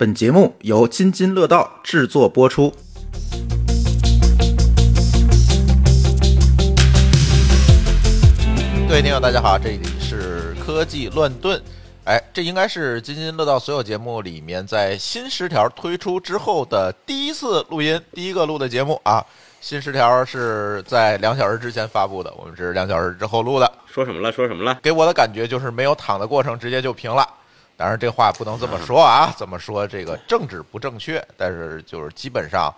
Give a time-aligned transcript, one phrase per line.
[0.00, 2.72] 本节目由津津乐道制作播出。
[8.88, 11.62] 各位听友，大家好，这里是科技乱炖。
[12.04, 19.22] 哎，这应该是津津乐道所有节目里面在新十条推出之后的第一次录音，第一个录的节目啊。
[19.60, 23.70] 新十条是在两小时之前发布的，我们是两小时之后录的。
[23.84, 24.32] 说什么了？
[24.32, 24.78] 说什么了？
[24.82, 27.28] 给我的感觉就是没有躺的过程，直接就平了。
[27.80, 31.26] 当然，这话不能这么说啊，这么说这个政治不正确？
[31.34, 32.70] 但是就是基本上，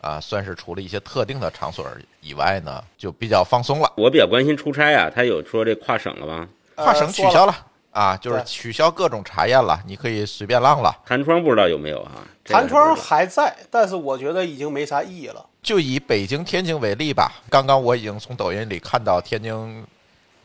[0.00, 1.86] 啊，算是除了一些特定的场所
[2.20, 3.92] 以外呢，就比较放松了。
[3.96, 6.48] 我比较关心出差啊，他有说这跨省了吗？
[6.74, 7.56] 跨省取消了
[7.92, 10.92] 啊，就是取消各种查验了，你可以随便浪了。
[11.06, 12.26] 弹窗不知道有没有啊？
[12.42, 15.46] 弹窗还在，但是我觉得已经没啥意义了。
[15.62, 19.86] 就以北京、天津为例吧，刚刚我已经从抖音里看到天津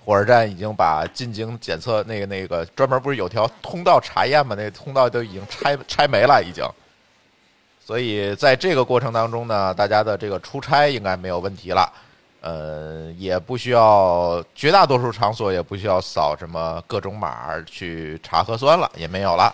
[0.05, 4.55] 火车站已经把进京检测那个那个专门不是有条通道查验吗？
[4.55, 6.63] 那通道都已经拆拆没了，已经。
[7.83, 11.91] 所以在这个过程当中呢，大家的这个出差应该没有问题了，
[12.41, 19.53] 呃，也不需要绝大多数场所也不需要扫什么各种码去查核酸了，也没有了。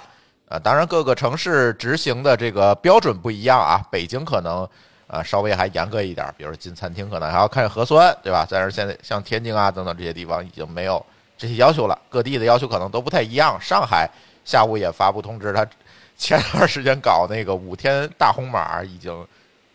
[0.50, 4.68] 啊，当然各个城市执行的这个标准不一样啊，北京可能。
[5.12, 8.48] 啊，稍微还严格一点，比如说进餐厅可能还要看核酸，对吧？
[8.50, 11.06] 但是现在像天津啊等等这些地方已经没有
[11.38, 13.60] 这些要求了，各地的要求可能都不太一样。
[13.60, 14.10] 上海
[14.46, 15.68] 下午也发布通知，他
[16.16, 19.28] 前段时间搞那个五天大红码已经，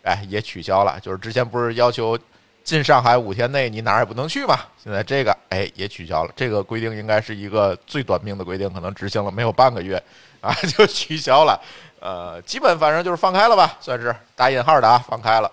[0.05, 0.99] 哎，也取消了。
[1.01, 2.19] 就是之前不是要求
[2.65, 4.61] 进上海五天内你哪儿也不能去嘛？
[4.83, 10.03] 现在这个哎也取消了，这个规定应该是一个最短命的规定，可能执行了没有半个月
[10.41, 11.61] 啊 就取消了。
[12.01, 15.51] 呃，基本反正就是放开了吧，算是打引号的啊，放开了。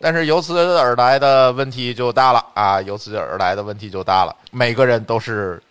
[0.00, 4.34] 但是由此而来的问题就大了啊，由此而来的问题就大了。
[4.50, 5.62] 每个人都是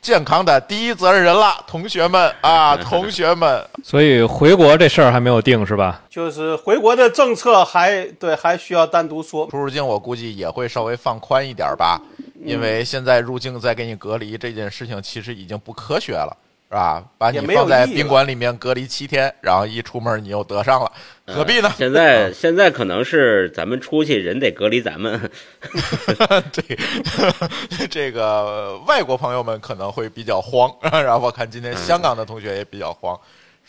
[0.00, 3.66] 健康的第一责任人了，同学们啊， 同学们。
[3.82, 6.00] 所以回国这事儿还没有定是吧？
[6.08, 9.48] 就是回国的政策还对，还需要单独说。
[9.50, 12.00] 出入境我估计也会稍微放宽一点吧，
[12.44, 16.36] 因为现在入境再给你隔离这件事情其实已经不科学了。
[16.70, 17.04] 是吧？
[17.18, 20.92] 把你放在宾馆里面隔离七天，然后一出门你又得上了，
[21.26, 21.68] 何必呢？
[21.76, 25.20] 现在现在可能是咱们出去人得隔离咱们。
[26.54, 26.78] 对，
[27.90, 30.72] 这个外国朋友们可能会比较慌。
[30.92, 33.18] 然后我看今天香港的同学也比较慌，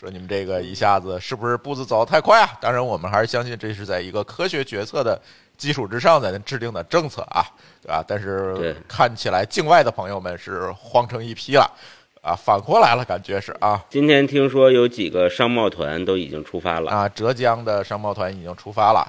[0.00, 2.50] 说你们这个一下子是不是步子走得太快啊？
[2.60, 5.20] 当然，我们还是相信这是在一个科学决策的
[5.56, 7.42] 基础之上在制定的政策啊，
[7.82, 8.04] 对吧？
[8.06, 11.68] 但是看起来境外的朋友们是慌成一批了。
[12.22, 13.84] 啊，反过来了，感觉是啊。
[13.90, 19.04] 今天听说有几个商贸团都已经出发了啊，浙江的商贸团已经出发了，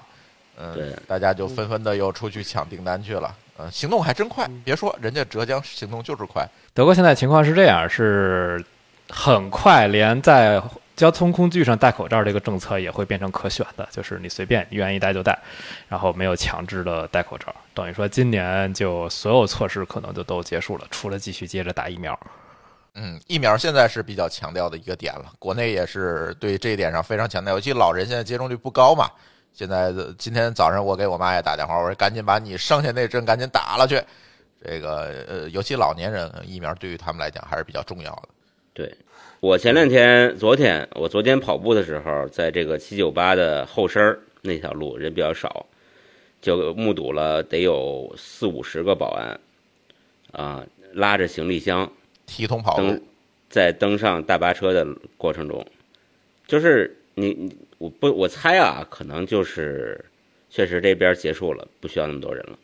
[0.57, 4.49] 嗯，对，大家就纷纷的又出去抢订单去了，嗯，行动还真快。
[4.65, 6.43] 别说人家浙江行动就是快。
[6.73, 8.65] 德国现在情况是这样，是
[9.09, 10.59] 很快，连在
[10.95, 15.37] 交通工具上戴口罩这个政策也会变成可选的，就是你随便，愿意戴就戴，
[15.87, 17.53] 然后没有强制的戴口罩。
[17.75, 22.19] 等于说今年就所有措施可能就都结束了，除了继续接着打疫苗。
[22.95, 27.55] 嗯，疫苗现在是比较强调的一个点了，国内也是对这一点上非常强调。
[27.55, 29.09] 尤其老人现在接种率不高嘛，
[29.51, 33.99] 现在今天早上我给我妈也打电话，我说赶紧把你剩下那针赶紧打了去。
[34.63, 38.29] 这个呃，尤其老年人疫苗对于他们来讲还是比较重要的。
[38.73, 38.95] 对，
[39.39, 45.65] 我前两天、昨天，我昨天跑步的时候，在这个七九八的后身那条路人比较少，
[46.41, 49.39] 就目睹了得有四五十个保安
[50.31, 51.91] 啊，拉着行李箱。
[52.25, 53.01] 提桶跑路，
[53.49, 54.85] 在登上大巴车的
[55.17, 55.65] 过程中，
[56.47, 60.03] 就是你你我不我猜啊，可能就是
[60.49, 62.57] 确实这边结束了，不需要那么多人了。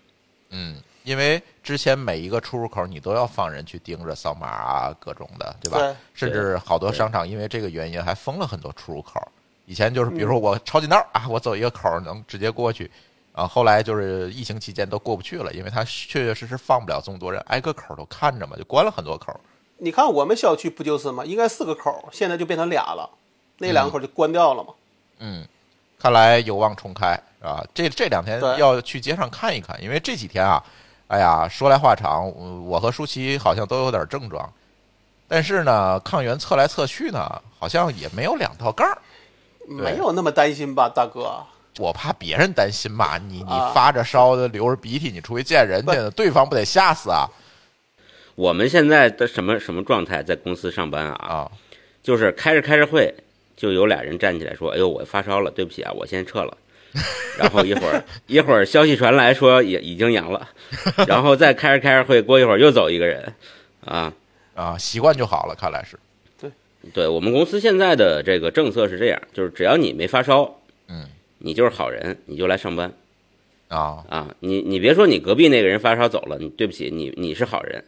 [0.50, 5.96] 嗯，因为之前每一个出入口你都要放人去盯着扫码啊，各种的，对吧？
[6.14, 9.22] 甚至好多商场因为这个原因还封了很多出入口。
[9.66, 12.90] 以前就是比如说我抄近道啊，我走一个口能直接过去
[13.34, 13.46] 啊。
[13.46, 19.40] 后来就是疫情期间都过不去了，因为他确确实实放不了这么多人，挨个口都看着嘛，就关了很多口。
[19.80, 21.24] 你看我们小区不就是吗？
[21.26, 23.10] 应该四个口，现在就变成俩了，
[23.58, 24.74] 那两个口就关掉了嘛。
[25.20, 25.46] 嗯，
[25.98, 27.64] 看来有望重开啊！
[27.74, 30.64] 这这两天要去街上看一看，因为这几天啊，
[31.08, 32.30] 哎呀，说来话长，
[32.66, 34.52] 我和舒淇好像都有点症状，
[35.28, 38.86] 但是呢，抗原测来测去呢，好像也没有两道杠，
[39.68, 41.42] 没有那么担心吧，大哥？
[41.78, 47.26] 我怕别人担心嘛，你你发着烧的，流着鼻涕，你出去见人家呢，对方不得吓死啊？
[48.40, 50.24] 我们现在的什么什么状态？
[50.24, 51.14] 在公司上班啊？
[51.20, 51.52] 啊，
[52.02, 53.14] 就是开着开着会，
[53.58, 56.58] 就有俩人站起来说：“哎呦，我发烧了，对不起啊，我先撤了。
[57.38, 60.48] ”然后一会儿一会儿消息传来说也已经阳了，
[61.06, 63.34] 然后再开着开着会，过一会儿又走一个人，
[63.84, 64.14] 啊
[64.56, 66.00] 啊，习惯就好了，看来是。
[66.40, 66.50] 对，
[66.94, 71.06] 对我们公司现在的这个政策是这样，就是只要你没发烧，嗯，
[71.40, 72.94] 你就是好人，你就来上班
[73.68, 74.34] 啊啊。
[74.40, 77.84] 你你别说你隔壁那个人发烧走了，你对不起，你你是好人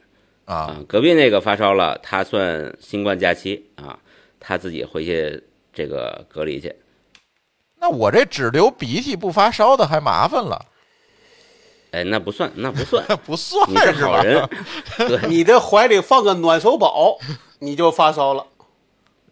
[0.52, 0.84] 啊啊。
[0.88, 3.98] 隔壁那个发烧了，他算新冠假期啊，
[4.40, 5.42] 他自己回去
[5.74, 6.76] 这个隔离去。
[7.80, 10.66] 那我这只流鼻涕不发烧的还麻烦了，
[11.92, 14.18] 哎，那不算，那不算， 不算你是是吧？
[14.18, 14.50] 好人。
[15.10, 17.18] 对，你的怀里放个暖手宝，
[17.60, 18.46] 你就发烧了。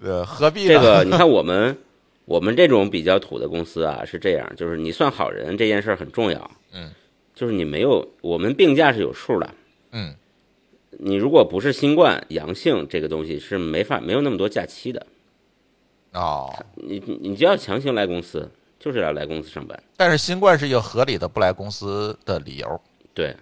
[0.01, 0.69] 呃，何必呢？
[0.69, 1.77] 这个你看我们
[2.25, 6.51] 我们这种比较土的公司啊是这样，就是你算好人这件事儿很重要。
[6.73, 6.89] 嗯，
[7.35, 9.53] 就是你没有我们病假是有数的。
[9.91, 10.15] 嗯，
[10.97, 15.05] 你如果不是新冠阳性这个东西是没法没有那么多假期的，
[16.13, 18.49] 哦，你你你就要强行来公司，
[18.79, 19.81] 就是要来公司上班。
[19.95, 22.81] 但是新冠是一个合理的不来公司的理由。
[23.13, 23.35] 对，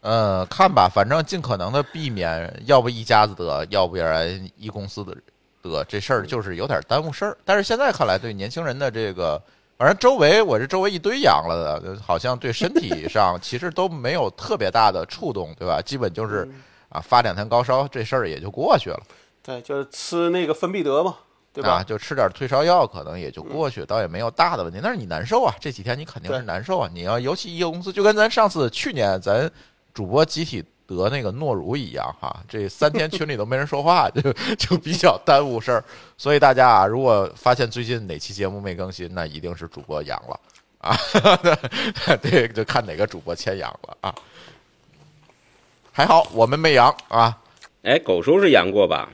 [0.00, 5.16] 呃，看吧，反正尽可能的避免，要不一家子得，要不然一公司的
[5.62, 7.36] 得，这事儿就是有点耽误事儿。
[7.44, 9.40] 但是现在看来，对年轻人的这个，
[9.78, 15.80] 反正周围我这周围一堆阳了的，好像对身体上其实都没有特别大的触动，对吧？
[15.80, 16.48] 基本就是
[16.92, 19.00] 啊发两天高烧，这事儿也就过去了，
[19.42, 21.16] 对，就是吃那个芬必得嘛，
[21.52, 21.82] 对啊，吧？
[21.82, 24.78] 就吃点退烧药，可能也就过去，倒也没有大的问题。
[24.82, 26.90] 但是你难受啊，这几天你肯定是难受啊。
[26.92, 29.50] 你要尤其一个公司，就跟咱上次去年咱
[29.94, 35.84] 主播集体得那个诺如一样哈，这三天群里都没人说话，就就比较耽误事儿。
[36.18, 40.40] 所以大家啊，如果发现最近哪期节目没更新，那一定是主播阳了
[40.78, 40.96] 啊，
[42.20, 44.14] 对，就看哪个主播先阳了啊。
[45.92, 47.36] 还好我们没阳啊，
[47.82, 49.10] 哎，狗叔是阳过吧？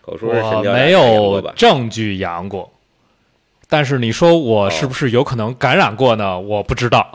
[0.00, 1.40] 狗叔是神我雕没有？
[1.56, 2.72] 证据阳过，
[3.68, 6.38] 但是你说我是不是有可能感染过呢？
[6.38, 7.06] 我不知道，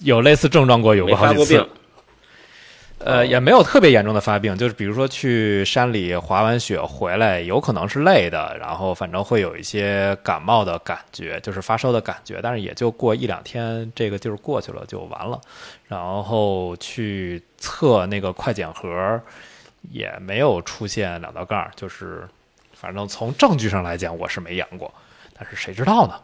[0.00, 1.68] 有类似症状过，有没过好几次。
[3.04, 15.40] 呃，也没有特别严重的发病，就是比如说去山里滑完雪回来，有可能是累的，然后反正会有一些感冒的感觉，就是发烧的感觉，但是也就过一两天，这个劲儿过去了就完了。
[15.92, 19.20] 然后去测那个快检盒，
[19.90, 22.26] 也没有出现两道杠，就是
[22.72, 24.90] 反正从证据上来讲，我是没阳过，
[25.38, 26.18] 但是谁知道呢？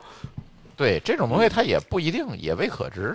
[0.74, 3.14] 对这种东西，它也不一定，也未可知。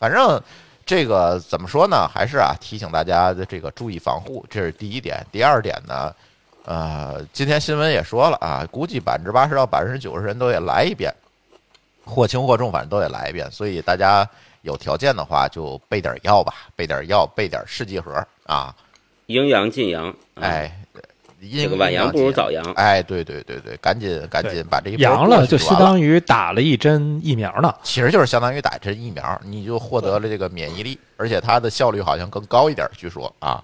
[0.00, 0.42] 反正
[0.84, 2.08] 这个怎么说呢？
[2.12, 5.24] 还是啊，提醒大家的这个注意防护，这是第一点。
[5.30, 6.12] 第二点呢，
[6.64, 11.14] 呃，今天新闻也说了啊，估计百分之八十到百分之九十人都得来一遍，
[12.04, 13.48] 或轻或重，反正都得来一遍。
[13.52, 14.28] 所以大家
[14.62, 18.12] 有条件的话，就备点药吧，备点药，备点试剂盒
[18.46, 18.74] 啊。
[19.26, 20.76] 阴阳尽阳，啊，哎，
[21.52, 22.64] 这个晚阳不如早阳。
[22.74, 27.74] 哎，对对对对，赶紧赶紧把这一波阳了就相当于打了一针疫苗呢。
[27.82, 33.62] 其实就是相当于打一针疫苗，你就获得了这个免疫力，而且它的效率好像更高一点，据说啊。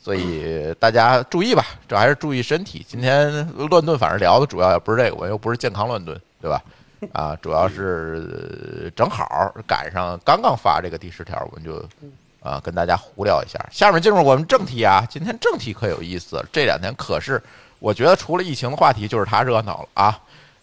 [0.00, 2.84] 所以大家注意吧，这还是注意身体。
[2.88, 6.62] 今天乱炖，反正聊的主要也不是这个，我又不是健康乱炖，对吧？
[7.12, 11.84] 啊，主要是呃正好赶上刚刚发这个第十条，我们就
[12.40, 13.58] 啊跟大家胡聊一下。
[13.70, 17.42] 下面进入我们正题啊，今天正题可有意思了，这两天可是
[17.78, 20.18] 我觉得除了疫情的话题，就是它热闹了啊。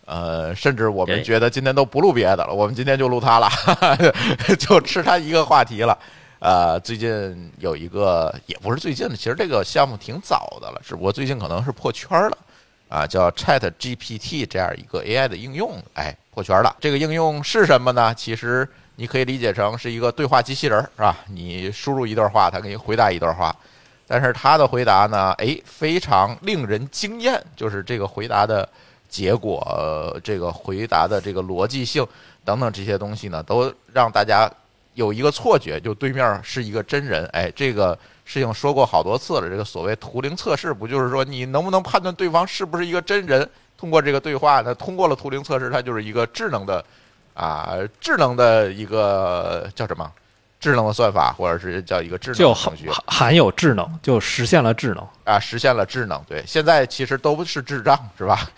[0.07, 3.49] 呃，甚至我们觉得今天都不录别的了，我们今天就录它了，
[4.59, 5.97] 就吃它一个话题了。
[6.37, 12.37] 呃，最近有一个，也不是最近的，其实这个项目挺早的了，只不过最近可能是破圈了
[12.87, 16.75] 啊，叫 Chat GPT 这样一个 AI 的应用，哎，破圈了。
[16.81, 18.13] 这个应用是什么呢？
[18.13, 21.18] 其实你可以理解成是一个对话机器人，是吧？
[21.30, 23.56] 你输入一段话，它给你回答一段话，
[24.06, 28.68] 但是它的回答呢，哎，非常令人惊艳，就是这个回答的
[29.07, 32.06] 结果、呃这个回答的这个逻辑性
[32.44, 34.51] 等等这些东西呢，都让大家
[34.94, 37.25] 有一个错觉，就对面是一个真人。
[37.33, 39.49] 哎，这个事情说过好多次了。
[39.49, 43.49] 这个所谓图灵测试，不就是说你能不能判断对方是不是一个真人？
[43.85, 46.83] 通过这个对话它，通过了图灵测试，它就是一个智能的
[47.35, 50.11] 啊，智能的一个叫什么？
[50.59, 55.07] 智能的算法，或者是叫一个智能就含的程序含含有智能，就实现了智能。
[55.23, 56.19] 啊，实现了智能。
[56.27, 58.49] 对，现在其实都是智障，是吧？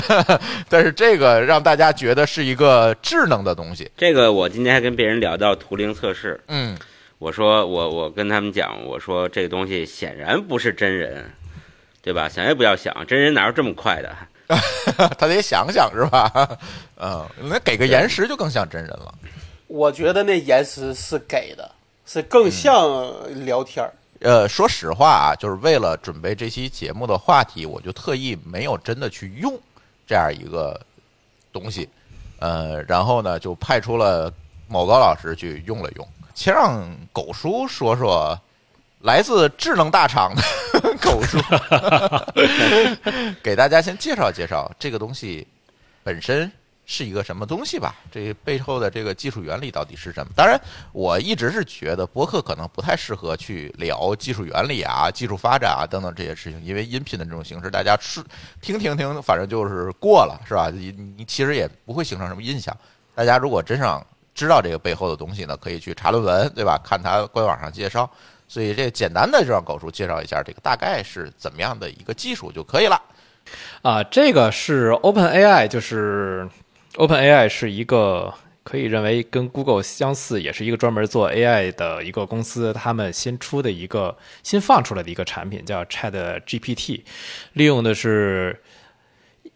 [0.70, 3.90] 但是这个让大家觉得是一个智能的东西。
[3.98, 6.74] 这个我今天还跟别人聊到图灵测试，嗯，
[7.18, 11.30] 我说我我跟他们讲，我说这个东西显然不是真人，
[12.00, 12.26] 对吧？
[12.26, 14.16] 想也不要想，真人哪有这么快的？
[15.18, 16.58] 他得想想是吧？
[17.00, 19.14] 嗯，那给个延时就更像真人了。
[19.66, 21.70] 我觉得那延时是给的，
[22.04, 23.12] 是更像
[23.44, 23.92] 聊天儿。
[24.20, 29.58] 呃，说实话啊，就是为了准备这期节目的话题，我就特意没有真的去用
[30.06, 30.78] 这样一个
[31.52, 31.88] 东西，
[32.38, 34.30] 呃，然后呢，就派出了
[34.68, 36.06] 某高老师去用了用。
[36.34, 38.38] 先让狗叔说说
[39.02, 40.42] 来自智能大厂的
[41.00, 41.38] 口述，
[43.42, 45.46] 给大家先介绍介绍这个东西
[46.02, 46.50] 本身
[46.84, 47.94] 是一个什么东西吧？
[48.12, 50.30] 这背后的这个技术原理到底是什么？
[50.36, 50.60] 当然，
[50.92, 58.22] 我一直是觉得播客可能不太适合去聊技术原理啊、技术发展啊等等这些事情，因为音频的这种形式，大家是
[58.60, 60.68] 听听听，反正就是过了，是吧？
[60.68, 62.76] 你你其实也不会形成什么印象。
[63.14, 64.04] 大家如果真想
[64.34, 66.78] 知道这个背后的东西呢，可以去查论文，对吧？
[66.84, 68.10] 看它官网上介绍。
[68.50, 73.00] 所以这简单的就让狗叔介绍一下这个大概是怎么样的一个技术就可以了。
[73.82, 76.48] 啊，这个是 Open AI，就是
[76.96, 87.02] Open AI 是一个可以认为跟 Google 相似，也是一个专门做 AI 的一个公司，他们新出的一个新放出来的一个产品叫 Chat GPT，
[87.52, 88.60] 利用的是。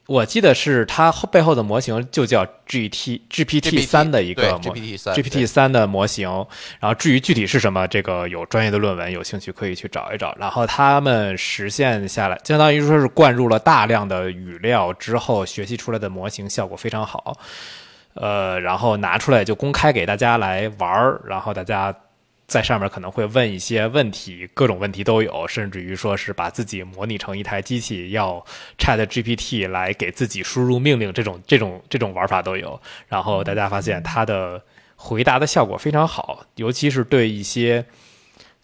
[0.07, 6.29] 我记得是它背后的模型就叫 G T G P T 三的一个模 G P T 三 G P T 三的模型。
[6.79, 10.37] 然后至于具体是什么，这个有专业的论文，有兴趣可以去找一找。
[10.39, 17.39] 然后他们实现下来，相当于说是灌入了大量的语料之后，学习出来的模型效果非常好。
[18.15, 21.95] 呃，然后拿出来就公开给大家来玩儿，然后大家。
[22.47, 28.45] 在上面可能会问一些问题，各种问题都有，甚至于说是把自己模拟成一台机器，要
[28.79, 32.81] Chat GPT 来给自己输入命令，这种这种这种玩法都有。
[33.09, 34.63] 然后大家发现它的
[34.97, 37.85] 回答的效果非常好，尤其是对一些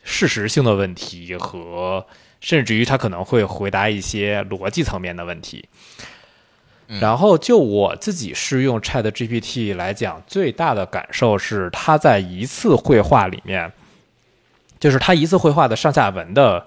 [0.05, 2.07] 事实性的问题和
[2.41, 5.69] 甚至于它可能会回答一些逻辑层面的问题。
[6.99, 13.73] 然后就我自己是用 Chat GPT 来讲，最大的感受是它在一次绘画里面，
[14.81, 16.67] 就是它一次绘画的上下文的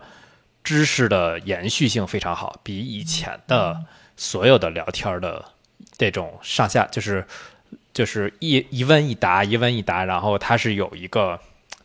[0.64, 3.84] 知识的延续性非常好，比以前的
[4.16, 5.44] 所有的聊天的
[5.98, 7.26] 这种上下就是
[7.94, 11.38] 就是一一问一答一问一答，然后它是有一个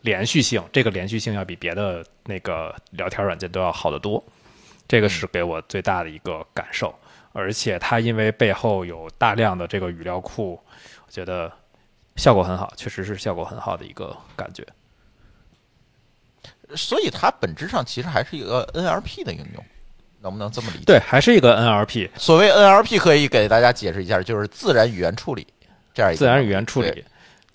[0.02, 4.22] 连续性，这个连续性要比别的那个聊天软件都要好得多，
[4.86, 6.94] 这个是给我最大的一个感受。
[7.32, 10.60] 而且它因为背后有大量的这个语料库，
[11.06, 11.52] 我觉得
[12.16, 14.66] 效果很好，确实是效果很好的一个感觉。
[16.74, 19.64] 所以它本质上其实还是一个 NLP 的应用，
[20.20, 20.84] 能不能这么理解？
[20.84, 22.10] 对，还是一个 NLP。
[22.16, 25.46] 所谓 NLP，可以给大家解释一下，就是自然语言处理
[25.94, 27.04] 这样一个自然语言处理。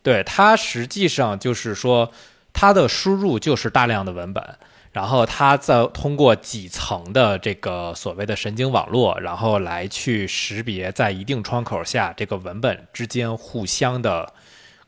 [0.01, 2.11] 对它实际上就是说，
[2.51, 4.43] 它的输入就是大量的文本。
[4.93, 14.31] 然后它再通过几层的这个所谓的神经网络，然后来去识别在一定窗口下这个文本之间互相的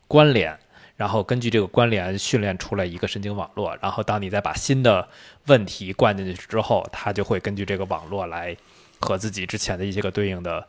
[0.07, 0.55] 关联，
[0.95, 3.75] 然后根据这个关联训练出来一个神经网络。
[3.81, 5.09] 然后当你再把新的
[5.47, 8.55] 问题灌进去之后，它就会根据这个网络来
[8.99, 10.67] 和自己之前的一些个对应的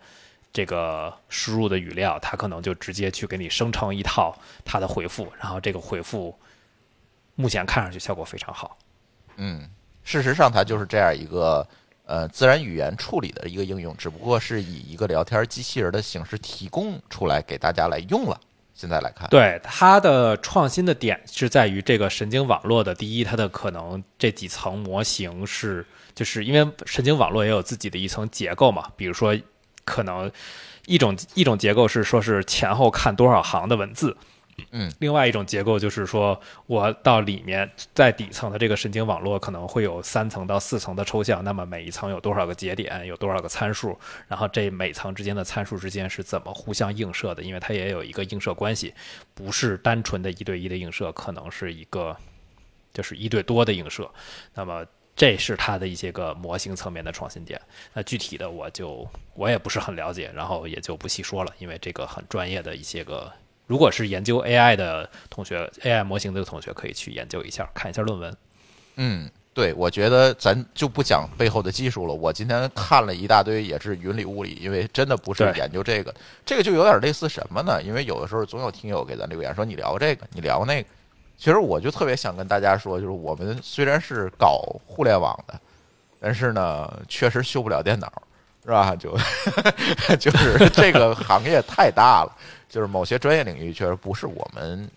[0.50, 5.30] 这个输入的语料，它可能就直接去给你生成一套它的回复。
[5.38, 6.38] 然后这个回复
[7.34, 8.78] 目前看上去效果非常好。
[9.36, 9.68] 嗯，
[10.04, 11.66] 事实上，它就是这样一个
[12.04, 18.40] 呃自然语言处理的一个应用，只不过是以一个聊天机器人的形式提供出来给大家来用了。
[18.74, 29.34] 现在来看，对它的创新的点是在于这个神经网络的第一，它的可能这几层模型是，就是因为神经网络也有自己的一层结构嘛，比如说
[29.86, 30.30] 可能
[30.84, 34.16] 一种一种结构是说是前后看多少行的文字。
[34.70, 43.98] 嗯，另外一种结构就是说，我到里面在底层的这个神经网络可能会有三层到四层的抽象，那么每一层有多少个节点，有多少个参数，
[44.28, 47.42] 然后这每层之间的参数之间是怎么互相映射的？
[47.42, 48.94] 因为它也有一个映射关系，
[49.34, 52.16] 不是单纯的一对一的映射，可能是一个
[52.94, 54.10] 就是一对多的映射。
[54.54, 54.84] 那么
[55.14, 57.60] 这是它的一些个模型层面的创新点。
[57.92, 63.30] 那具体的我就我也不是很了解，然后也就不细说了，因为这个很专业的一些个。
[63.66, 68.36] 如果是研究 AI 的同学，AI 模型的同学可以去研究一下，看一下论文。
[68.96, 72.14] 嗯，对，我觉得咱就不讲背后的技术了。
[72.14, 76.14] 我今天看了一大堆，也是云里雾里，因为真的不是研究这个。
[76.44, 77.82] 这个就有点类似什么呢？
[77.82, 80.88] 因为有的时候总有听友给咱留言说你聊这个，你聊那个。
[81.36, 85.60] 其实我就特别想跟大家说，就是我们虽然是搞互联网的，
[86.20, 88.10] 但是呢，确实修不了电脑，
[88.64, 88.96] 是吧？
[88.96, 89.14] 就
[90.16, 92.32] 就是这个行业太大了。
[92.68, 94.88] 就是某些专业领域确实不是我们，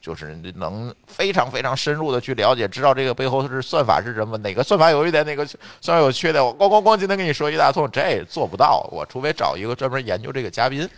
[0.00, 5.44] 就是能非常非常深入的去了解，知道这个背后是算法是什么，哪个算法有一点，哪个
[5.80, 8.88] 算法有缺点，我咣咣咣今天跟你说一大通，这做不到。
[8.92, 10.88] 我除非找一个专门研究这个嘉宾，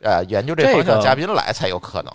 [0.00, 2.12] 呃，研究这方向嘉宾来才有可能。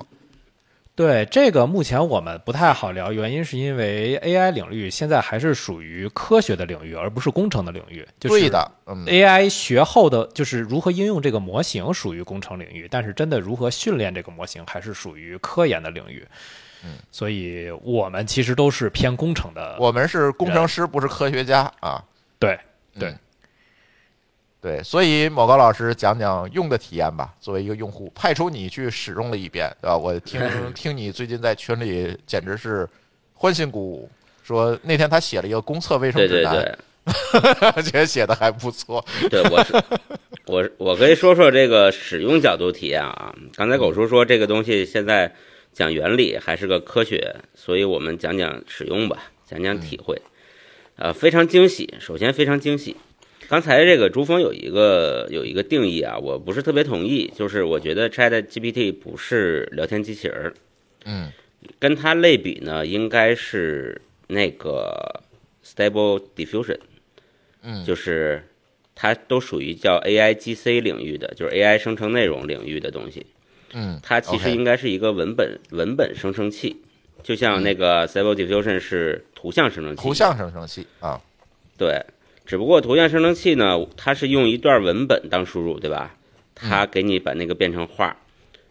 [0.98, 8.04] 对这个，目前我们不太好聊，原因是因为 AI 领域现在还是属于科学的领域，而不是工程的领域。
[8.20, 16.28] 就是对的，嗯，AI 学后的就是如何应用这个模型属于工程领域，但是真的如何训练这个模型还是属于科研的领域。
[16.84, 19.78] 嗯，所以我们其实都是偏工程的。
[19.80, 22.04] 我们是工程师，不是科学家啊。
[22.40, 22.60] 对
[22.98, 23.20] 对嗯
[24.68, 27.34] 对，所以某高老师讲讲用的体验吧。
[27.40, 29.98] 作为一个用户，派出你去使用了一遍，对吧？
[29.98, 30.42] 我听
[30.76, 32.86] 听你最近在群里简直是
[33.34, 34.10] 欢欣鼓舞，
[34.44, 36.80] 说那天他写了一个公测卫生对对指南，
[37.76, 39.02] 对， 觉得写的还不错。
[39.30, 39.82] 对，我是
[40.48, 43.34] 我我可以说说这个使用角度体验啊。
[43.56, 45.34] 刚才狗叔说这个东西现在
[45.72, 50.22] 讲原理还是个科学，所以我们讲讲使用吧，讲讲体会。
[50.98, 52.98] 呃，非常惊喜，首先非常惊喜。
[53.50, 60.54] 刚才这个朱峰有一个有一个定义啊，我不是特别同意，就是我觉得 Chat GPT 不是聊天机器人儿，
[61.06, 61.32] 嗯。
[61.80, 65.22] 跟它类比呢，应该是那个
[65.66, 66.78] Stable Diffusion。
[67.64, 68.44] 嗯，就是
[68.96, 73.26] 它都属于叫 AI GC 领域的，就是 AI 生成内容领域的东西。
[73.74, 76.78] 嗯，它其实应该是一个文本文本生成器，
[77.24, 80.02] 就像那个 Stable Diffusion 是图像生成器。
[80.04, 81.20] 图像生成器啊，
[81.78, 82.00] 对，
[82.48, 86.16] 只不过图像生成器呢，它是用一段文本当输入，对吧？
[86.56, 88.16] 它给你把那个变成画，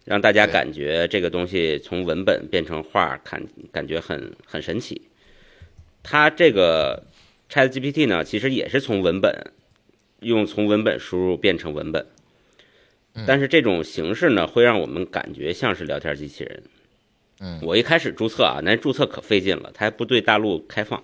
[0.07, 5.03] 让大家感觉这个东西从文本变成画，看感觉很很神奇。
[6.03, 7.05] 它这个
[7.51, 9.53] Chat GPT 呢，其实也是从文本
[10.21, 12.07] 用从文本输入变成文本，
[13.27, 16.63] 但是这种形式呢，会让我们感觉像是聊天机器人。
[17.39, 21.03] 嗯我一开始注册啊，那注册可费劲了，它还不对大陆开放，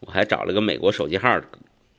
[0.00, 1.40] 我还找了个美国手机号，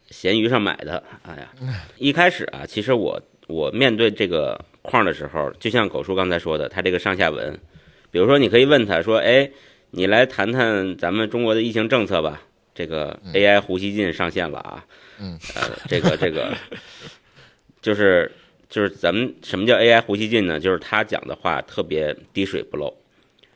[0.09, 1.03] 闲鱼上买的。
[1.23, 1.51] 哎呀，
[1.97, 7.57] 一开始啊，其实我我面对这个框的时候，就像狗叔刚才说的，它这个上下文，
[8.11, 9.49] 比如说你可以问他说，哎，
[9.91, 12.41] 你来谈谈咱们中国的疫情政策吧。
[12.73, 14.85] 这个 AI 胡锡进上线了啊，
[15.17, 16.53] 嗯，呃，这个这个
[17.81, 18.29] 就是
[18.67, 20.59] 就是咱们什么叫 AI 胡锡进呢？
[20.59, 22.93] 就是他讲的话特别滴水不漏，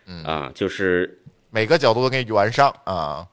[0.06, 3.28] 嗯啊，就是每个角度都给你圆上啊。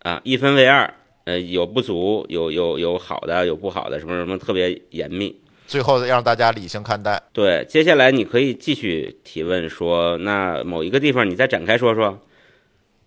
[0.00, 0.92] 啊，一分为二，
[1.24, 5.40] 呃，有不足，有有有好的，有不好的，什么什么特别严密。
[5.66, 7.22] 最后让大家理性看待。
[7.32, 12.20] 对，接下来你可以继续提问说，那某一个地方你再展开说说，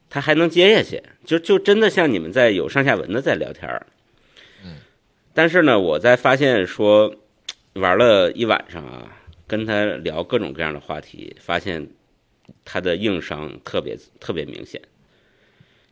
[0.09, 3.85] 他还能接下去，就就真的像你们在有上下文的在聊天儿。
[4.65, 4.77] 嗯，
[5.35, 7.13] 但是呢，我在发现说，
[7.73, 9.15] 玩了一晚上啊，
[9.45, 11.87] 跟他聊各种各样的话题，发现
[12.65, 14.81] 他的硬伤特别特别明显。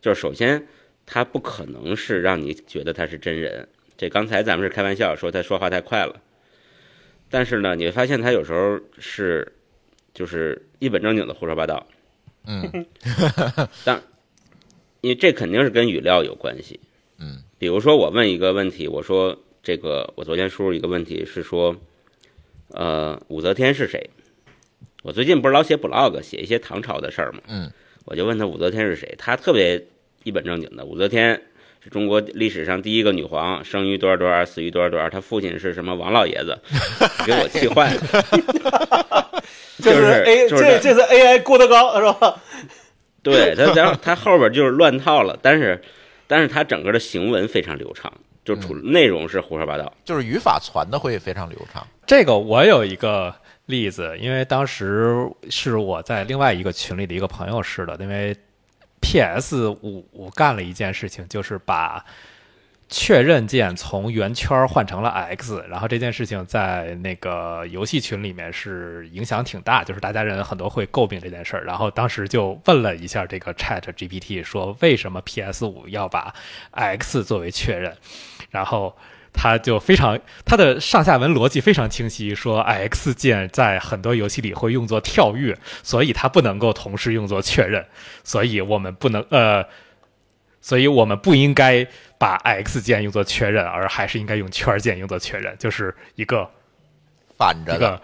[0.00, 0.66] 就是首先，
[1.06, 3.66] 他不可能是让你觉得他是真人。
[3.96, 6.20] 这刚才咱们是开玩笑说他说话太快了。
[7.30, 9.50] 但是呢，你会发现他有时候是
[10.12, 11.86] 就是一本正经的胡说八道，
[12.46, 12.86] 嗯
[15.00, 16.80] 因为这肯定是跟语料有关系。
[17.18, 21.74] 嗯，比如说我问一个问题，我说这个我昨天输入一个问题是说，
[22.68, 24.10] 呃，武则天是谁？
[25.02, 27.40] 我最近不是老写 blog 写一些唐朝的事儿嘛？
[27.46, 27.70] 嗯，
[28.04, 29.84] 我就问他武则天是谁，他特别
[30.26, 31.40] 一本正经的，武则天
[31.80, 36.58] 是中国历史上第一个女皇，生于多少多少，死于多少多少，她父亲是什么王老爷子，
[37.24, 39.42] 给我气坏了。
[39.78, 42.42] 就是 A 就是这这是 AI 郭德纲是吧？
[43.22, 45.80] 对他，然后他后边就是乱套了，但是，
[46.26, 48.12] 但是他整个的行文非常流畅，
[48.44, 49.92] 就除内容是胡说八道。
[50.04, 51.86] 就是语法传的会非常流畅。
[52.04, 53.32] 这个我有一个
[53.66, 58.34] 例子，因为当时是我在另外一个群里的一个朋友试的，因为
[59.06, 62.04] PS 五干了一件事情，就是把
[62.88, 71.62] 确认键从圆圈换成了 X，然后这件事情在那个游戏群里面是影响挺大，就是大家人很多会诟病这件事儿。
[71.62, 76.34] 然后当时就问了一下这个 Chat GPT，说为什么 PS 五要把
[76.72, 77.96] X 作为确认，
[78.50, 78.96] 然后。
[79.36, 87.86] 他就非常，他的上下文逻辑非常清晰，说 X 键在很多游戏里会用作跳跃，所以它不能够同时用作确认，
[88.24, 89.64] 所以我们不能呃，
[90.60, 91.86] 所以我们不应该
[92.18, 96.50] 把 X 键用作确认，而还是应该用圈键用作确认，就是一个
[97.36, 98.02] 反着的，一个。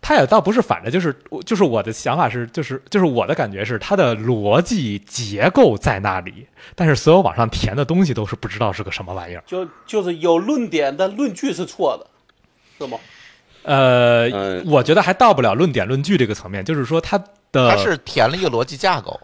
[0.00, 9.42] 它也倒不是反着，就是就是我的想法是，就是就是我的感觉是，它的逻辑结构在那里，但是所有往上填的东西都是不知道是个什么玩意儿。
[9.46, 12.06] 就就是有论点，但论据是错的，
[12.78, 12.98] 是吗？
[13.62, 17.18] 呃，嗯我觉得还到不了论点论据这个层面，就是说它
[17.52, 19.18] 的它是填了一个逻辑架构。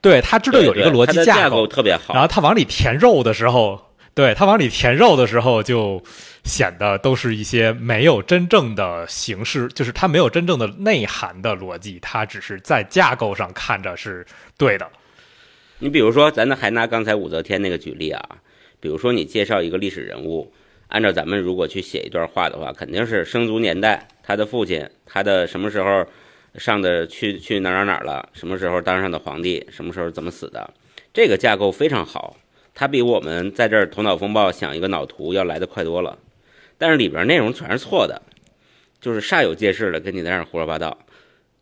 [0.00, 2.12] 对他知道有一个逻辑架构，特别好。
[2.12, 3.80] 然后他往里填肉的时候，
[4.14, 6.02] 对他往里填肉的时候，就
[6.44, 14.26] 显得都是一些没有真正的形式，就是它没有真正的内涵的逻辑，它只是在架构上看着是
[14.58, 14.86] 对的。
[15.78, 18.22] 你比如说，咱还拿刚才武则天那个举例啊，
[18.80, 20.52] 比如说你介绍一个历史人物，
[20.88, 26.06] 按照咱们如果去写一段话的话，肯定是生卒年代，他的父亲，他的什么时候
[26.56, 30.74] 上的去去哪儿哪儿哪儿了，什么时候当上的皇帝，什么时候怎么死的，
[31.14, 32.36] 这个架构非常好，
[32.74, 36.18] 它比我们在这儿头脑风暴想一个脑图要来的快多了，
[36.78, 38.22] 但是里边内容全是错的，
[39.00, 40.98] 就是煞有介事的跟你在那儿胡说八道，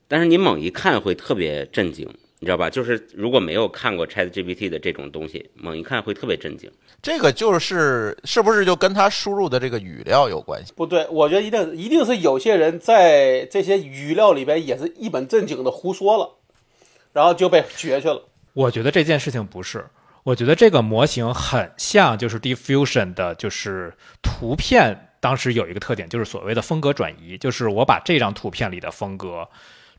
[0.08, 2.08] 但是你猛一看会特别震惊。
[2.42, 2.70] 你知道吧？
[2.70, 6.70] 就是如果没有看过 Chat GPT 的这种东西，猛一看会特别震惊。
[7.02, 10.72] 这个就是是不是就跟他输入的这个语料有关系？
[10.74, 16.30] 不对，我觉得一定一定是有些人在这些语料里边也是一本正经的胡说了，
[17.12, 18.22] 然后就被撅去了。
[18.54, 19.84] 我觉得这件事情不是，
[20.22, 29.48] 我觉得这个模型很像就是 Diffusion 的，就是图片当时有一个特点，就是所谓的风格转移，就是我把这张图片里的风格。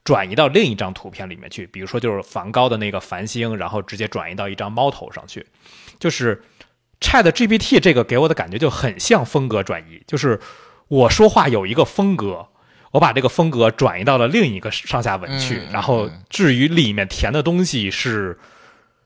[0.03, 5.45] 转移到另一张图片里面去，比如说就是梵高的那个繁星，然后直接转移到一张猫头上去。
[5.99, 6.41] 就是
[6.99, 10.39] Chat GPT 这个给我的感觉就很像风格转移，就是
[10.87, 12.47] 我说话有一个风格，
[12.93, 18.39] 我把这个风格转移到了另一个上下文去，然后至于里面填的东西是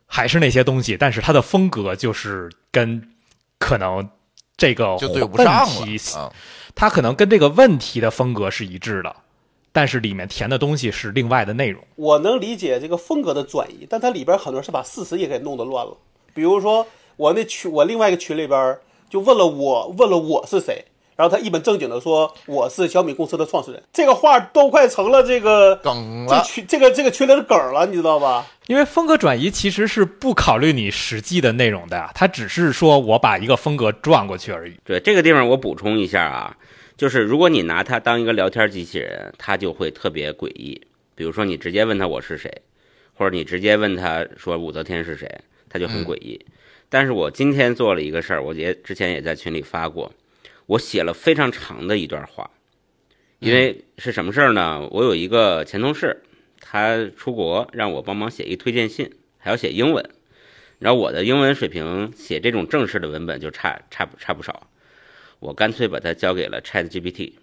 [0.05, 3.09] 还是那些东西，但是它的风格就是跟
[3.57, 4.09] 可能
[4.57, 6.33] 这个就对不上了，
[6.73, 9.15] 它可能跟这个问题的风格是一致的。
[9.71, 11.83] 但是里面填的东西是另外的内容。
[11.97, 15.97] 我能理解这个风格的转移，但它里边很多是把事实也给弄得乱了。
[16.33, 16.87] 比如说
[17.17, 18.77] 我那群，我另外一个群里边
[19.09, 23.81] 就问了我，问了我是谁，然后他一本正经的说我是小米公司的创始人。
[23.93, 28.45] 这个话都快成了这个梗了，这群这个这个群里的梗了，你知道吧？
[28.67, 34.73] 因为风格转移其实是不考虑你实际的内容的呀，他只是说我把一个风格转过去而已。
[34.83, 36.55] 对这个地方我补充一下啊。
[36.97, 40.81] 就是如果你拿它当一个聊天机器人，它就会特别诡异。
[41.13, 42.49] 比如说你直接问他我是谁，
[43.13, 45.29] 或者你直接问他说武则天是谁，
[45.69, 46.39] 他就很诡异。
[46.87, 50.09] 但是我今天做了一个事儿，我也之前也在群里发过，
[50.65, 52.49] 我写了非常长的一段话。
[53.39, 54.87] 因为是什么事儿呢？
[54.91, 56.23] 我有一个前同事，
[56.59, 60.09] 他出国让我帮忙写一推荐信，还要写英文。
[60.79, 64.67] 然后我的英文水平写这种正式的文本就差差差不少。
[65.39, 67.33] 我干脆把它交给了 Chat GPT，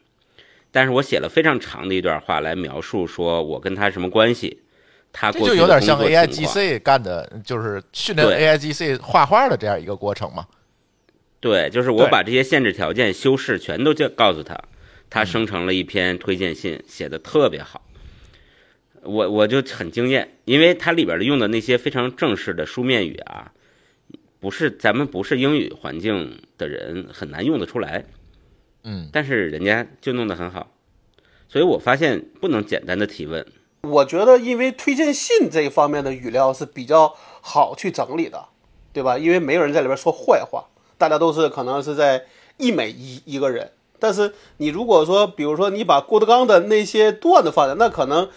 [0.70, 4.62] 但是我写了非常长的一段话来描述说我跟他什么关系，
[5.12, 10.46] 他这就有点像 A I G C 干的，就是训练 A I G C 画画的这样一个过程嘛。
[11.42, 14.58] 对，就是我把这些限制条件修饰全都叫告诉他，
[15.10, 17.84] 他生成了一篇推荐信，写的特别好。
[19.02, 23.52] 我我就很惊艳，因为它里边的用的那些非常正式的书面语啊。
[24.38, 28.04] 不是咱们不是英语环境的人很难用得出来，
[28.82, 30.72] 嗯，但是人家就弄得很好，
[31.48, 33.46] 所以我发现不能简单的提问。
[33.82, 38.48] 我觉得因为推荐信这一方面的语料是比较好去整理的，
[38.92, 39.16] 对吧？
[39.18, 40.68] 因为没有人在里边说坏话，
[41.02, 42.26] 大家都是可能是在
[42.58, 43.72] 一美一一个人。
[43.98, 48.28] 但是你如果说，比如说你把郭德纲的那些段子放在，那可能。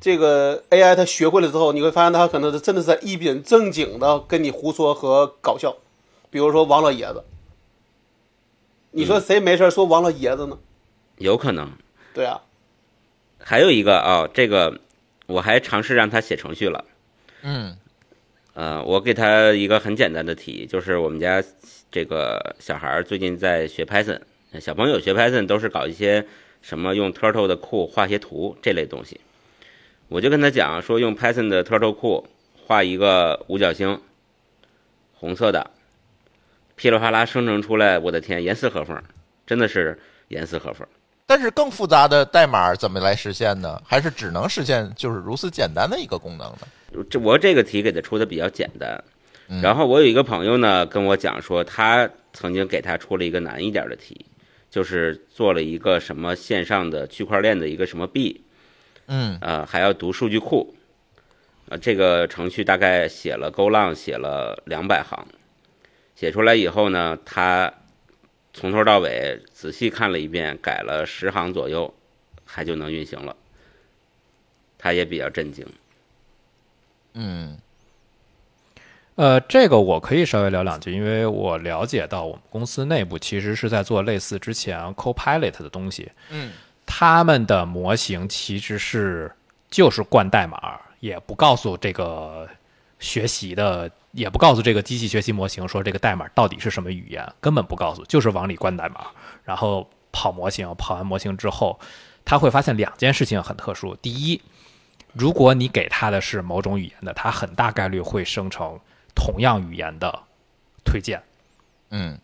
[0.00, 5.76] 这个 AI 它学会了之后，你会发现它可能是真的是在一本正经的跟你胡说和搞笑。
[6.28, 7.24] 比如说王老爷子，
[8.90, 10.58] 你说谁没事说王老爷子呢？
[11.16, 11.70] 有可能。
[12.12, 12.42] 对啊。
[13.38, 14.78] 还有一个啊，这个
[15.26, 16.84] 我还尝试让他写程序了。
[17.40, 17.78] 嗯。
[18.52, 21.42] 呃，我给他一个很简单的题，就是我们家
[21.94, 24.18] 这个小孩最近在学 Python，
[24.60, 26.26] 小朋友学 Python 都是搞一些
[26.60, 29.20] 什么用 Turtle 的库画些图这类东西。
[30.08, 32.26] 我就跟他讲说，用 Python 的 Turtle 库
[32.66, 34.00] 画一个五角星，
[35.12, 35.70] 红色的，
[36.74, 39.00] 噼里啪啦生成出来，我的天，严丝合缝，
[39.46, 40.84] 真的是严丝合缝。
[41.26, 43.80] 但是更复杂的代码怎么来实现呢？
[43.86, 47.04] 还是只能实现就是如此简单的一个功能呢？
[47.08, 49.04] 这我这个题给他出的比较简单，
[49.62, 54.26] 然后我有一个朋友呢跟我讲说，他曾经给他出了一个难一点的题，
[54.70, 58.42] 就是做了一个什么线上的区块链的一个什么币。
[59.06, 60.74] 嗯，呃，还要读数据库，
[61.68, 65.26] 呃，这个程序大概写了 Go 浪写了两百行，
[66.16, 67.72] 写出来以后呢，他
[68.54, 71.92] 从头到尾仔细看了一遍，改了十行左右，
[72.46, 73.36] 还就能运行了。
[74.78, 75.66] 他也比较震惊。
[77.14, 77.58] 嗯，
[79.16, 86.10] 呃，这个我可以稍微聊两句，因为我了解到我们公司内部其实是在做类似之前 Copilot 的东西。
[86.30, 86.52] 嗯。
[86.86, 89.32] 他们的模型其实是
[89.70, 92.46] 就是灌代码，也不告诉这个
[92.98, 99.06] 学习的，也不告诉这个机器学习模型说这个代码到底是什么语言，根本不告诉，就是往里灌代码，
[99.44, 101.80] 然后跑模型，跑完模型之后，
[102.22, 103.96] 他会发现两件事情很特殊。
[103.96, 104.42] 第一，
[105.14, 108.78] 如果你给他的是某种语言的，它很大概率会生成
[109.14, 110.22] 同样语言的
[110.84, 111.22] 推荐。
[111.90, 112.18] 嗯，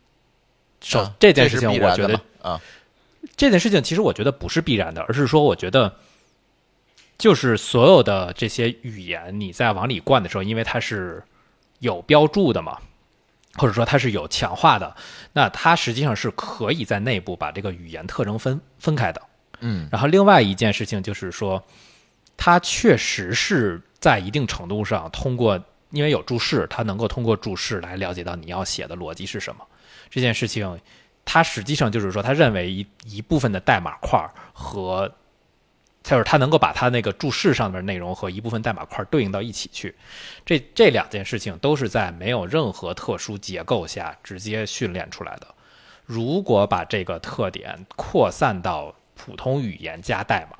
[0.80, 2.60] 首、啊这件事情，我觉得啊，
[3.36, 5.94] 这件事情其实我觉得不是必然的，而是说我觉得，
[7.18, 11.22] 就是所有的这些语言你在往里灌的时候，因为它是
[11.78, 12.78] 有标注的嘛，
[13.54, 14.96] 或者说它是有强化的，
[15.32, 19.22] 那它实际上是可以在内部把这个语言特征分分开的。
[19.60, 21.62] 嗯然后另外一件事情就是说，
[22.36, 29.66] 它确实是在一定程度上通过，因为有注释，它能够通过注释来了解到你要写的逻辑是什么。
[30.08, 30.80] 这件事情，
[31.24, 34.18] 它实际上就是说，他认为一一部分的代码块
[34.52, 35.12] 和，
[36.02, 39.94] 就是他能够把他那个注释上面内容和一部分代码块对应到一起去。
[40.44, 45.46] 这这两件事情都是在没有任何特殊结构下直接训练出来的。
[46.06, 50.56] 如果把这个特点扩散到普通语言加代码，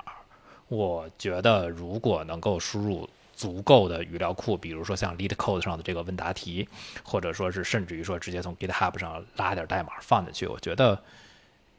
[0.69, 3.09] 我觉得如果能够输入
[3.41, 6.69] 足够的语料库，比如说像 LeetCode 上的这个问答题，
[7.01, 11.01] 或者说是甚至于说直接从 GitHub 上拉点代码放进去，我觉得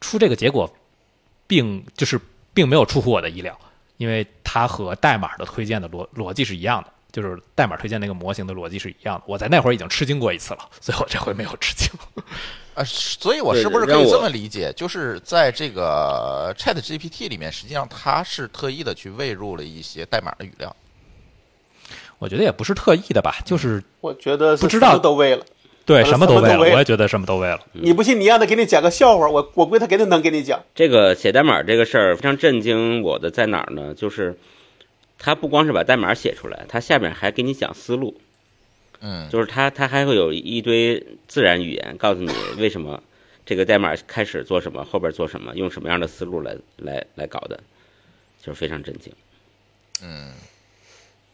[0.01, 0.69] 出这个结果
[1.47, 2.19] 并就是
[2.53, 3.57] 并没有出乎我的意料，
[3.95, 6.91] 因为它和代码的推荐的逻逻辑是一样的。
[7.13, 11.87] 就是代码推荐那个模型的逻辑是一样的，我在那会儿已经吃惊过一次了，所以我这回没有吃惊。
[12.73, 14.73] 啊， 所以我是不是可以这么理解？
[14.75, 20.75] 就是在这个 Chat GPT 里面，实际上它是特意的去喂入了一些代码的语料。
[22.23, 25.45] 我觉得也不是特意的吧，就是我觉得不知道都为了。
[25.85, 27.59] 对什么都为了，我也觉得什么都为了。
[27.73, 30.63] 你不信，你让他给你讲个笑话，我我估计他肯定能给你讲。
[30.73, 33.93] 这个写代码这个事儿非常震惊我的在哪儿呢？
[33.93, 34.37] 就是
[35.19, 38.15] 他不光是把代码写出来，他下面还给你讲思路，
[39.01, 43.03] 嗯，就是他他还会有一堆自然语言告诉你为什么
[43.45, 47.59] 这个代码开始做什么，后边做什么，用什么样的思路来来来搞的，
[48.41, 49.11] 就是非常震惊。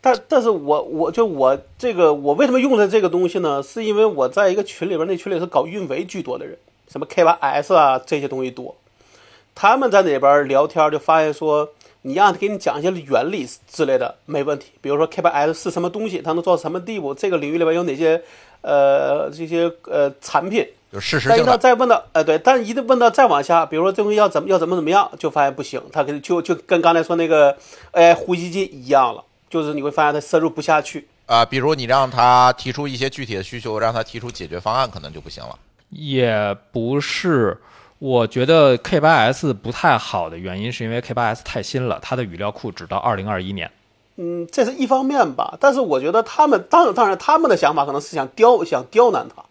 [0.01, 3.61] 但但是我我就我这个我为什么用的这个东西呢？
[3.61, 6.57] 是因为我在一个群里边，那群里是搞运维居多的人，
[6.89, 8.75] 什么 K 8 S 啊这些东西多。
[9.53, 11.69] 他们在那边聊天就发现说，
[12.03, 18.23] 你让他给你讲一些原理之类的没问题，比如说 K 8 S 是什么东西，它能做到什么地步，这个领域里边有哪些
[18.61, 21.57] 呃这些呃产品，就事实但一到。
[21.57, 27.57] 再问到，呃，对，但一旦问到再往下，比如说这东西要怎么要怎么怎么样，就发现不行，它跟就就跟刚才说那个
[27.91, 31.07] AI 呼吸机一样了，就是你会发现它深入不下去。
[31.25, 35.57] 啊，比如你让他提出一些具体的需求，让他提出解决方案，可能就不行了。
[35.89, 37.57] 也不是，
[37.99, 43.71] 我觉得 K 8 S 不太好的原因是因为 K 8 S 太新了，它的语料库只到二零二一年。
[44.17, 49.43] 嗯，这是一方面吧，但是我觉得他们当然当然他们的想法可能是想刁想刁难他，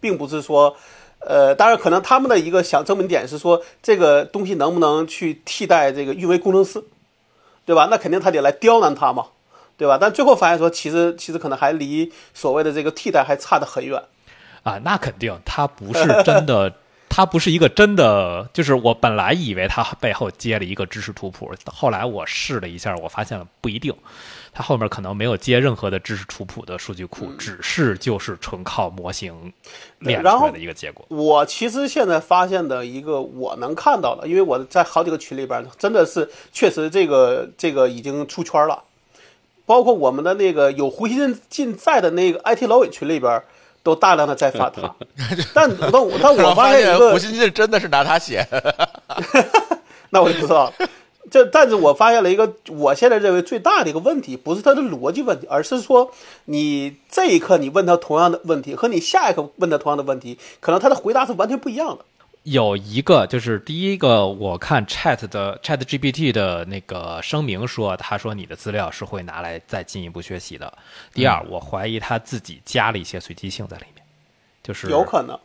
[0.00, 0.76] 并不是说，
[1.18, 6.84] 呃，当然可能他们的一个想证明点是说这个东西能不能去替代这个运维工程师，
[7.64, 7.88] 对吧？
[7.90, 9.26] 那肯定他得来刁难他嘛，
[9.82, 9.98] 对吧？
[10.00, 14.00] 但最后发现说，其实其实可能还离所谓的这个替代还差得很远。
[14.62, 16.72] 啊，那肯定，它不是真的，
[17.10, 23.92] 它不是一个真的，就是我本来以为它背后接了一个知识图谱，后来我试了一下，我发现了不一定，
[24.52, 29.52] 它后面可能没有接任何的知识图谱的数据库，只是就是纯靠模型
[29.98, 31.04] 练出来的一个结果。
[31.08, 38.80] 我其实现在发现的一个我能看到的，因为我在好几个群里边，真的是确实这个这个已经出圈了，
[39.72, 43.42] 包括我们的那个有胡锡进进在的那个 IT 老伟群里边，
[43.82, 44.94] 都大量的在发他。
[45.54, 48.90] 但但我但我发现一个胡，锡进真的是拿他写的。
[50.10, 50.74] 那我就不知道了。
[51.30, 56.10] 这，但是我发现了一个，我现在认为最大的一个问题，不是他的逻辑问题，而是说
[56.44, 62.04] 你这一刻你问他同样的问题，和你下一刻问他同样的问题，可能他的回答是完全不一样的。
[62.44, 70.72] 有一个就是第一个，我看 Chat 的 Chat GPT 的那个声明说，他说你的资料是会拿来再进一步学习的。
[71.14, 74.04] 第二，我怀疑他自己加了一些随机性在里面，
[74.62, 75.38] 就是有可能，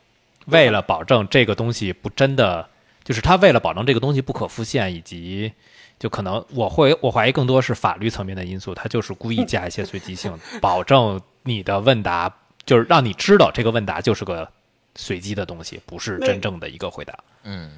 [0.48, 2.68] 为了保证这个东西不真的，
[3.04, 5.54] 就是他为了保证这个东西不可复现，以及
[6.00, 12.34] 就可能我会我怀疑更多是法律层面的因素，他就是故意加一些随机性， 保证你的问答
[12.66, 14.52] 就是让你知道这个问答就是个
[14.98, 17.18] 随机的东西，不是真正的一个回答。
[17.44, 17.72] 嗯，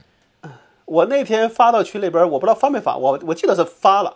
[0.85, 4.15] 我那天发到群里边，我不知道发没发，我我记得是发了，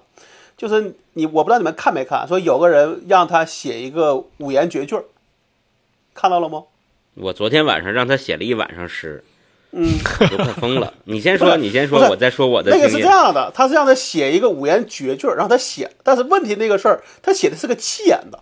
[0.58, 4.98] 就是你我不知道你们看没看，说有个人让他写一个五言绝句，
[6.16, 6.64] 看到了吗？
[7.16, 9.24] 我昨天晚上让他写了一晚上诗，
[9.72, 9.86] 嗯，
[10.20, 10.94] 我都快疯了。
[11.04, 12.98] 你先说，你先说我再说我的那个是。
[12.98, 18.40] 这样的，他是让他写一个五言绝句儿，让他写，但是问题那个事儿，他写的是个七言的，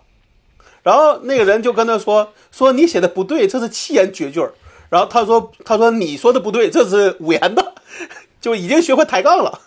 [0.82, 4.52] 然后那个人就跟他说说你写的不对，这是七言绝句儿。
[4.90, 7.74] 然后他说他说你说的不对，这是五言的，
[8.40, 9.60] 就已经学会抬杠了。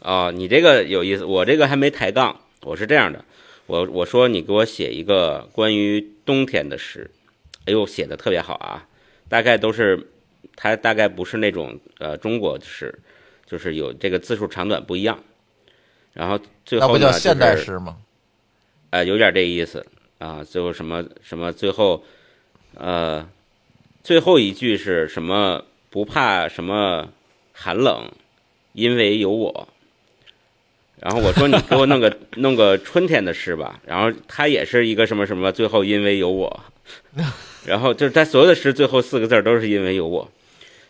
[0.00, 3.24] 哦，你这个有意思，我这个还没抬杠，我是这样的，
[3.66, 7.10] 我我说你给我写一个关于冬天的诗，
[7.66, 8.86] 哎呦，写的特别好啊，
[9.28, 10.08] 大概都是，
[10.56, 12.98] 它大概不是那种呃中国诗，
[13.46, 15.18] 就是有这个字数长短不一样，
[16.12, 17.96] 然后最那后呢，不叫现代就是诗吗？
[18.94, 19.84] 呃，有点这意思
[20.18, 20.44] 啊。
[20.44, 22.04] 最后什么什么，最后，
[22.74, 23.28] 呃，
[24.04, 25.64] 最后一句是什么？
[25.90, 27.08] 不怕什么
[27.52, 28.08] 寒冷，
[28.72, 29.66] 因为有我。
[31.00, 33.80] 然后我说你给我弄个弄个春天的诗吧。
[33.84, 36.64] 然后他也是一个什么什么，最后因为有我。
[37.66, 40.30] 然后就是他所有的诗最后四个字儿都是因为有我。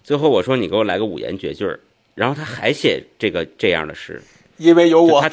[0.02, 1.80] 最后我说你给我来个五言绝句儿。
[2.14, 4.20] 然后他还写这个这样的诗，
[4.58, 5.28] 因为有我他，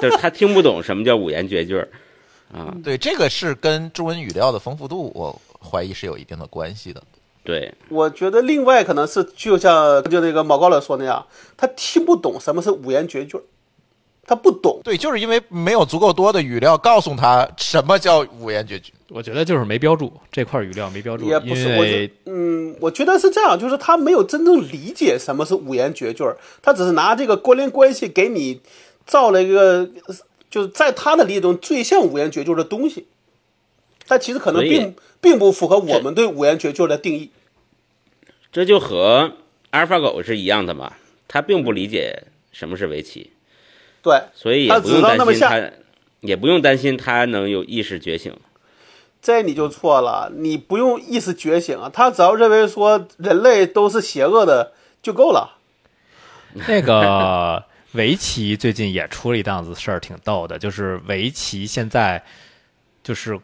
[0.00, 1.88] 就是他听不懂什么叫五言绝句儿
[2.52, 2.74] 啊。
[2.84, 7.02] 对，这个是跟中文语料的丰富度，我怀疑是有一定的关系的。
[7.44, 11.24] 对，我觉得另外可能是就像就那个毛高乐说那样，
[11.56, 13.42] 他听不懂什么是五言绝句儿，
[14.26, 14.80] 他不懂。
[14.82, 18.92] 对，就是因为没有足够多的语料告诉他什么叫五言绝句。
[19.10, 28.60] 我觉得就是没标注这块语料没标注，也不是，我觉嗯，我觉得是这样，就是他没有真正理解什么是五言绝句儿，他只是拿这个关联关系给你
[29.06, 29.88] 造了一个，
[30.56, 33.06] 就是在他的理解中最像五言绝句的东西，
[34.08, 37.30] 但其实可能并并不符合我们对五言绝句的定义。
[38.50, 39.34] 这就和
[39.68, 40.94] 阿尔法狗是一样的嘛，
[41.28, 43.32] 他并不理解什么是围棋，
[44.00, 45.72] 对，所以也他只不用担能那么像心他，
[46.26, 48.34] 也不用担心他能有意识觉醒。
[49.20, 55.58] 这你就错了，你不用意识觉醒啊，他只要认为说人类都是邪恶的就够了。
[56.66, 57.64] 那个
[57.96, 62.22] 围棋最近也出了一档子事儿，挺逗的，就是围棋现在
[63.02, 63.38] 就是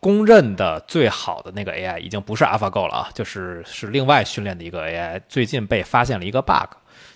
[0.00, 6.70] 公认的最好的那个 AI 已经不是 AlphaGo 了啊，就是是另外训练的一个 AI，最近被发现了一个 bug，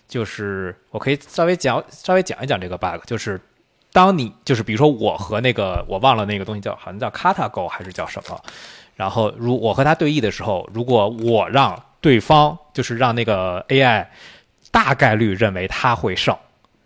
[0.07, 3.40] 就是我可以稍微讲稍微讲一讲这个 bug，就是
[3.92, 8.40] 当你就是比如说我和那个我忘了那个东西叫好像叫 KataGo 还是叫什么，
[8.97, 14.07] 然后如我和他对弈的时候，如果我让对方就是让那个 AI
[14.73, 16.37] 大概率认为他会胜，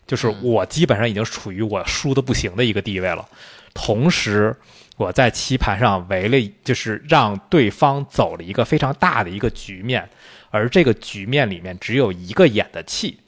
[0.06, 3.26] 就是我基本上已经处于我输的不行的一个地位了。
[3.74, 4.54] 同时，
[4.96, 10.08] 我在棋盘上围了，就是让对方走了一个非常大的一个局面，
[10.50, 13.18] 而这个局面里面只有一个眼的气。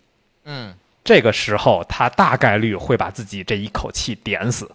[0.44, 4.70] 嗯，这个时候，他大概率会把自己这一口气点死。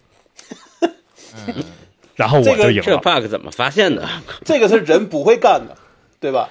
[2.16, 3.00] 然后我就赢了这了。
[3.00, 4.08] bug 怎么发现的？
[4.46, 5.76] 这个是人不会干的，
[6.20, 6.50] 对吧？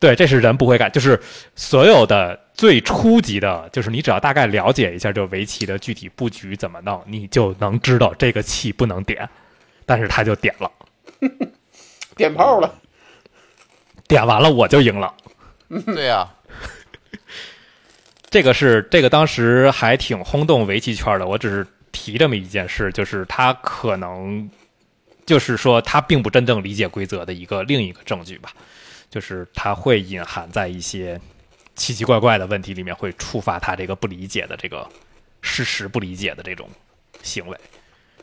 [0.00, 1.20] 对，这是人不会干，就是
[1.54, 9.28] 所有的最初级的，就是你只要大概了解一下这围棋的具体布局怎么弄，你就能知道这个气不能点，
[9.84, 10.72] 但是他就点了，
[12.16, 12.74] 点炮了，
[14.08, 15.14] 点完了我就赢了。
[15.84, 16.26] 对呀、
[18.30, 24.48] 这个是这个当时还挺轰动围棋圈的，我只是提这么一件事，就是他可能
[25.26, 28.50] 就是说他并不真正理解规则的一个另一个证据吧，
[29.10, 31.20] 就是它会隐含在一些
[31.74, 34.88] 奇奇怪怪的问题里面，会触发他这个不理解的这个
[35.42, 36.68] 事实不理解的这种
[37.22, 37.58] 行为。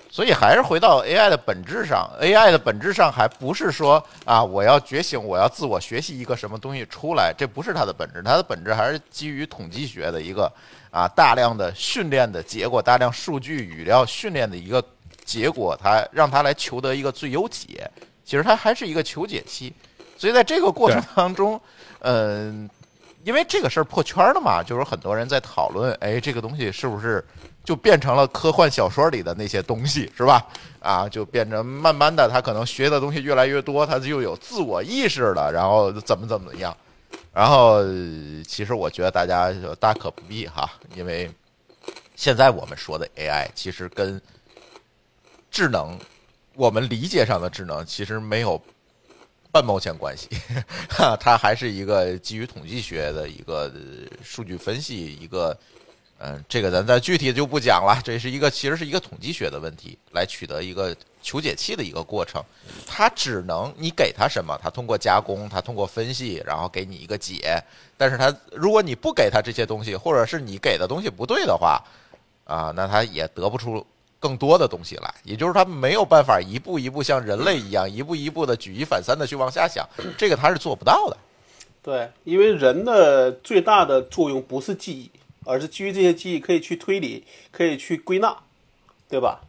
[0.10, 10.52] 所以还是回到 AI 的本质上，AI 的本质上还不是说啊，我要觉醒，我要自我学习一个什么东西出来，这不是它的本质，它的本质还是基于统计学的一个
[10.90, 14.84] 啊大量的训练的结果，大量数据语料训练的一个
[15.26, 17.90] 结果，它让它来求得一个最优解。
[18.24, 19.74] 其实它还是一个求解期，
[20.18, 21.60] 所以在这个过程当中，
[22.00, 22.70] 嗯、
[23.24, 27.24] 因为这个事儿破圈了嘛，就是很多人在讨论，哎，这个东西是不是
[27.64, 30.46] 就变成了科幻小说里的那些东西，是吧？
[30.80, 36.76] 啊，就变成慢慢的，他可能学的东西越来越多，他就有自我意识了，然后怎么怎么样。
[37.34, 37.84] 然后，
[38.48, 41.30] 其实我觉得大家就大可不必哈，因为
[42.16, 44.20] 现在我们说的 AI 其实跟
[45.52, 45.98] 智能，
[46.56, 48.60] 我们理解上的智能其实没有
[49.58, 50.30] 半毛钱关系，
[50.88, 53.74] 哈，它还是一个基于统计学的一个
[54.24, 55.58] 数据分析，一个
[56.20, 62.40] 嗯、这个咱咱具体就不讲了，这是一个其实是一个统计学的问题，来取得一个求解器的一个过程。
[62.86, 67.60] 它只能你给它什么，它通过加工，它通过分析，然后给你一个解。
[67.98, 71.84] 但是它如果你不给它这些东西，或者是你给的东西不对的话，
[72.46, 73.84] 啊，那它也得不出
[74.20, 75.14] 更多的东西来。
[75.24, 79.88] 也就是它没有办法一步一步像人类一样，一步一步的举一反三的去往下想，
[80.18, 81.18] 这个它是做不到的。
[81.84, 85.12] 对，因为人的最大的作用不是记忆，
[85.46, 88.36] 而是基于这些记忆可以去推理，可以去归纳，
[89.10, 89.42] 对吧？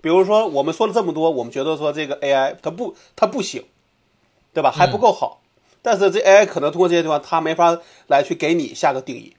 [0.00, 3.64] 比如说我们说了这么多，我们觉得说这个 AI 它不它不行，
[4.52, 4.70] 对吧？
[4.70, 5.40] 还不够好。
[5.80, 9.36] 但是这 AI 可能通过这些地方，它没法来去给你下个定义。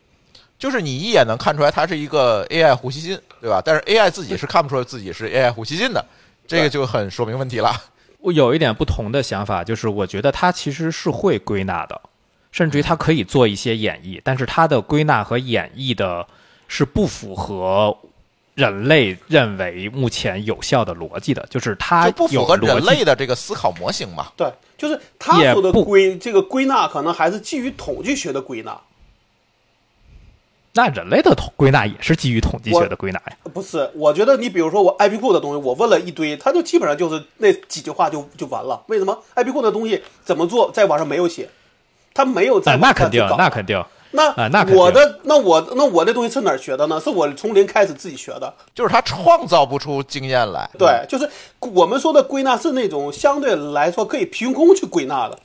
[0.57, 3.61] 就是你一眼能看出来它是一个 AI 呼吸机，对吧？
[3.63, 6.03] 但是 AI 自己是看不出来自己是 AI 呼吸机的，
[6.47, 7.71] 这个就很说明问题了。
[8.17, 12.01] 我有一点不同的想法，就是我觉得它其实是会归纳的，
[12.51, 16.25] 甚至于它可以做一些演绎，但是它的归纳和演绎的
[16.67, 17.95] 是不符合
[18.55, 24.31] 人类认为目前有效的逻辑的，就是它就不符合人类的这个思考模型嘛。
[24.35, 28.75] 对，就是它说的也不归这个归纳，可能还是基于统计学的归纳，
[30.76, 33.38] 那人类的统归纳也是基于统计学的归纳呀。
[33.53, 33.89] 不是。
[33.95, 38.84] 我觉得你比如说我 IP 库的东西，我问了一堆，他就基本上就是那几句话就就完了。
[38.88, 41.49] 为什么 IP 库的东西怎么做，在网上没有写，
[42.13, 43.84] 他没有在哎，那肯定那肯定。
[44.11, 46.99] 那啊那我的那我那我这东西是哪儿学的呢？
[47.01, 48.53] 是我从零开始自己学的。
[48.73, 50.69] 就是他创造不出经验来。
[50.78, 55.38] 对，就是我们说的归纳是那种相对来说可以凭空去归纳的，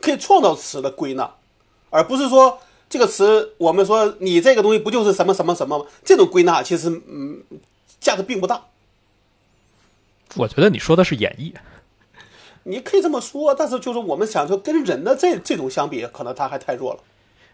[0.00, 1.30] 可以创造词的归纳，
[1.88, 2.58] 而不是说
[2.88, 5.84] 这个词我们说你这个东西不就是什么什么什么吗？
[6.04, 7.42] 这种归纳其实嗯
[8.00, 8.62] 价值并不大。
[10.36, 11.52] 我觉得你说的是演绎。
[12.64, 17.00] 你可以这么说，但是就是我们想说跟人的这这种相比，可能他还太弱了。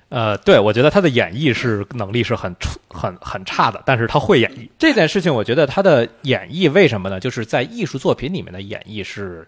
[0.09, 2.55] 呃，对，我觉得他的演绎是能力是很
[2.89, 5.33] 很很差的，但是他会演绎这件事情。
[5.33, 7.21] 我觉得他的演绎为什么呢？
[7.21, 9.47] 就是在艺术作品里面的演绎是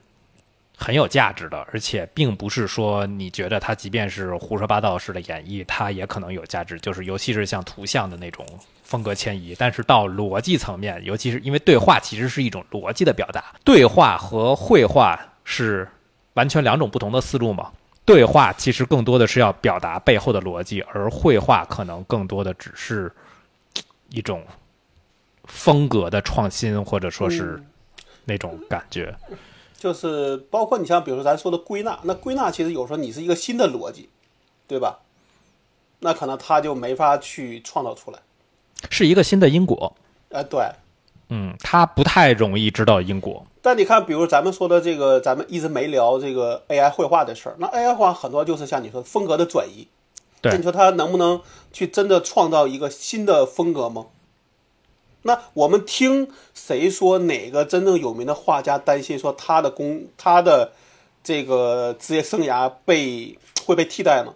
[0.78, 6.78] 很有价值的，而且并不是说你觉得它即便是胡说八道式的演绎，它也可能有价值。
[6.80, 8.46] 就是尤其是像图像的那种
[8.82, 15.88] 风格迁移，但是到逻辑层面，尤其是因为对话其实是一种逻辑的表达，对话和绘画是
[16.34, 17.72] 完全两种不同的思路嘛。
[18.04, 23.10] 对话其实更多的是要表达背后的逻辑，而绘画可能更多的只是
[24.10, 24.44] 一种
[25.44, 27.60] 风格的创新，或者说是
[28.26, 29.12] 那种感觉。
[29.78, 34.08] 就是包括你像比如说咱说的归纳，那归纳其实有时候你是一个新的逻辑，
[34.66, 35.00] 对吧？
[36.00, 38.18] 那可能他就没法去创造出来。
[38.90, 39.96] 是一个新的因果。
[40.30, 40.60] 哎、对。
[41.28, 43.44] 嗯，他不太容易知道因果。
[43.60, 47.56] 但你看，比如咱们说的这个，咱们一直没聊这个 AI 绘画的事儿。
[47.58, 49.88] 那 AI 绘画很多就是像你说的风格的转移，
[50.40, 51.40] 对你说它能不能
[51.72, 54.06] 去真的创造一个新的风格吗？
[55.26, 60.72] 那我们听谁说哪个真正有名的画家担心说他的工他的
[61.22, 64.34] 这个职业生涯被会被替代吗？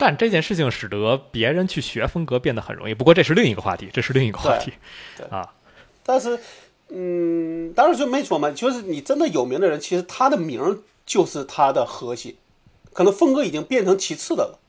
[0.00, 2.94] 但这件事情使得别人去学风格变得很容易。
[2.94, 4.72] 不过这是另一个话题，这是另一个话题
[5.28, 5.52] 啊。
[6.04, 6.38] 但是，
[6.88, 12.36] 嗯，当然就没说嘛，就是你真的有名的人，其实他的名就是他的核心，
[12.92, 14.60] 可能风格已经变成其次的了。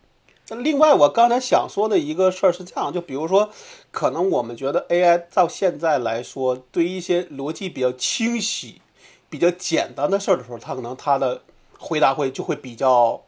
[0.50, 3.50] 那另外，我刚才想说的一个事儿是这样，就比如说，
[3.92, 8.82] 可能我们觉得 AI 到现在来说，对于一些逻辑比较清晰、
[9.30, 11.42] 比较简单的事儿的时候，它可能它的
[11.78, 13.22] 回答会就会比较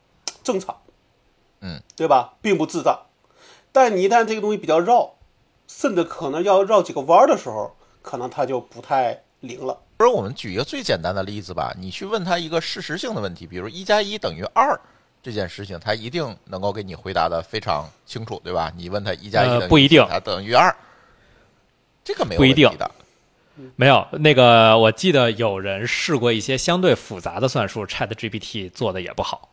[0.44, 0.78] 正常，
[1.62, 2.34] 嗯，对吧？
[2.42, 3.02] 并不智障。
[3.72, 5.14] 但你一旦这个东西比较绕，
[5.68, 9.80] 甚至可能要绕几个弯儿的时候，可能它就不太灵了。
[9.98, 14.78] 不是，我们举一个最简单的例子吧，你去问他一个事实性的问题，比如一加一等于二
[15.24, 18.72] 这件事情，他一定能够给你回答的非常清楚，对吧？
[18.76, 20.76] 你问他一加一呃不一定它等于二，
[22.04, 22.92] 这个没有不一定问题的。
[23.76, 29.50] 没有那个，我记得有人试过一些相对复杂的算术，Chat GPT 做的也不好。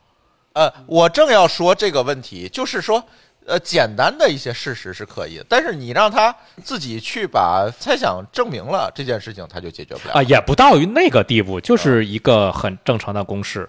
[0.55, 3.05] 呃，我正要说这个问题，就是说，
[3.45, 13.69] 呃，简单的一些事实是可以的，但是你让他自己去把猜想证明了这件事情，他就解决不了啊，也不到于那个地步，就是一个很正常的公式。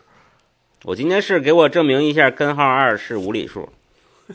[0.86, 3.68] 我今天是给我证明一下根号二是无理数，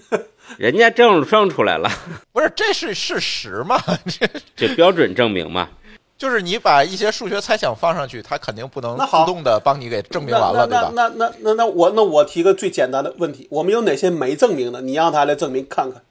[0.59, 1.91] 人家证证出来了，
[2.33, 3.81] 不是，这是事实嘛？
[4.07, 5.69] 这这标准证明嘛。
[6.17, 10.93] 就是你把一些数学猜想放上去，它肯定不能自动的帮你给证明完了，对吧？
[10.95, 14.83] 那那那那那那我那我提个最简单的问题，我们有哪些没证明的？
[14.83, 16.03] 你让他来证明看看，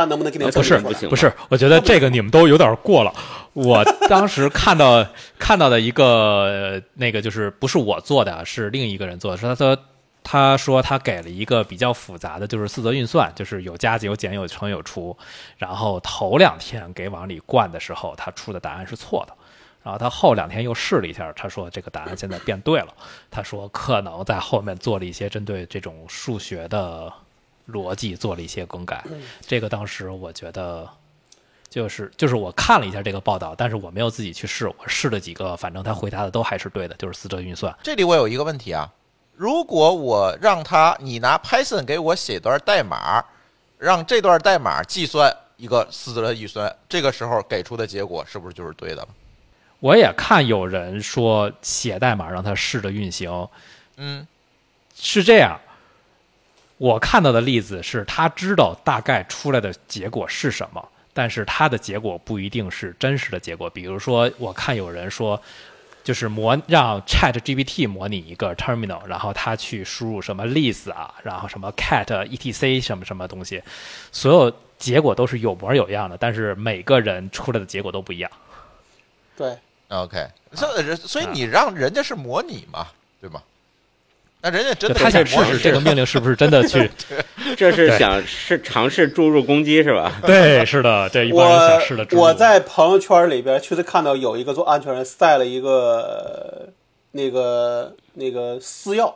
[0.00, 0.78] 他能不能给你呃不是？
[0.78, 3.12] 不行不是，我觉得这个你们都有点过了。
[3.52, 5.06] 我当时看到
[5.38, 9.78] 看到的一个呃那个就是不是我做的，是另一个人做的，是他说
[10.22, 15.16] 他说他给了一个比较复杂的，就是四则运算，就是有加有减有乘有除，
[15.58, 19.34] 然后头两天给往里灌的时候，他出的答案是错的。
[19.82, 22.88] 然后他后两天又试了一下，他说这个答案现在变对了。
[23.30, 27.10] 他说可能在后面做了一些针对这种数学的
[27.70, 29.04] 逻辑做了一些更改。
[29.46, 30.88] 这个当时我觉得
[31.68, 37.74] 就是就是我看了一下这个报道，但是我没有自己去试，我试了几个，反正他回答的都还是对的，就是四则运算。
[37.82, 38.90] 这里我有一个问题啊，
[39.36, 43.24] 如果我让他你拿 Python 给我写段代码，
[43.78, 49.08] 让这段代码计算一个四则预算，这个时候给出的结果是不是就是对的了？
[49.78, 53.48] 我也看有人说写代码让它试着运行，
[53.96, 54.26] 嗯，
[54.94, 55.58] 是这样。
[56.80, 63.68] 我看到的例子是他知道大概出来的结果是什么，但是他的结果不一定是真实的结果。
[63.68, 65.38] 比如说，我看有人说，
[66.02, 73.62] 就是模让 Chat GPT 模拟一个 terminal，然后他去输入什么 list 啊，然后什么 cat etc 什么什么东西，
[74.10, 78.30] 所有结果都是有模有样的，但是每个人出来的结果都不一样。
[79.36, 79.54] 对
[79.88, 82.86] ，OK，所以所以你让人家是模拟嘛，
[83.20, 83.42] 对吗？
[84.42, 86.90] 那人家真的就他想试试这个命令是不是真的去？
[87.56, 90.20] 这是想是尝试注入攻击是吧？
[90.24, 92.06] 对，是的，这一帮人想试的。
[92.12, 96.68] 我我在朋友圈里边确实看到有一个做安全人晒了一个
[97.10, 99.12] 那个那个私钥，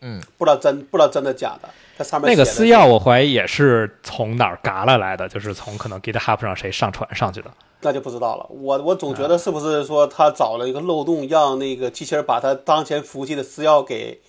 [0.00, 1.68] 嗯，不知道真不知道真的假的，
[1.98, 7.50] 它上面那个私钥，我怀疑也是从哪儿嘎了来的，就是从可能 GitHub 上谁上传上去的。
[7.80, 8.46] 那就不知道了。
[8.48, 14.20] 我我总觉得是不是说他找了一个漏洞，让那个机器人把他当前服务器的私钥给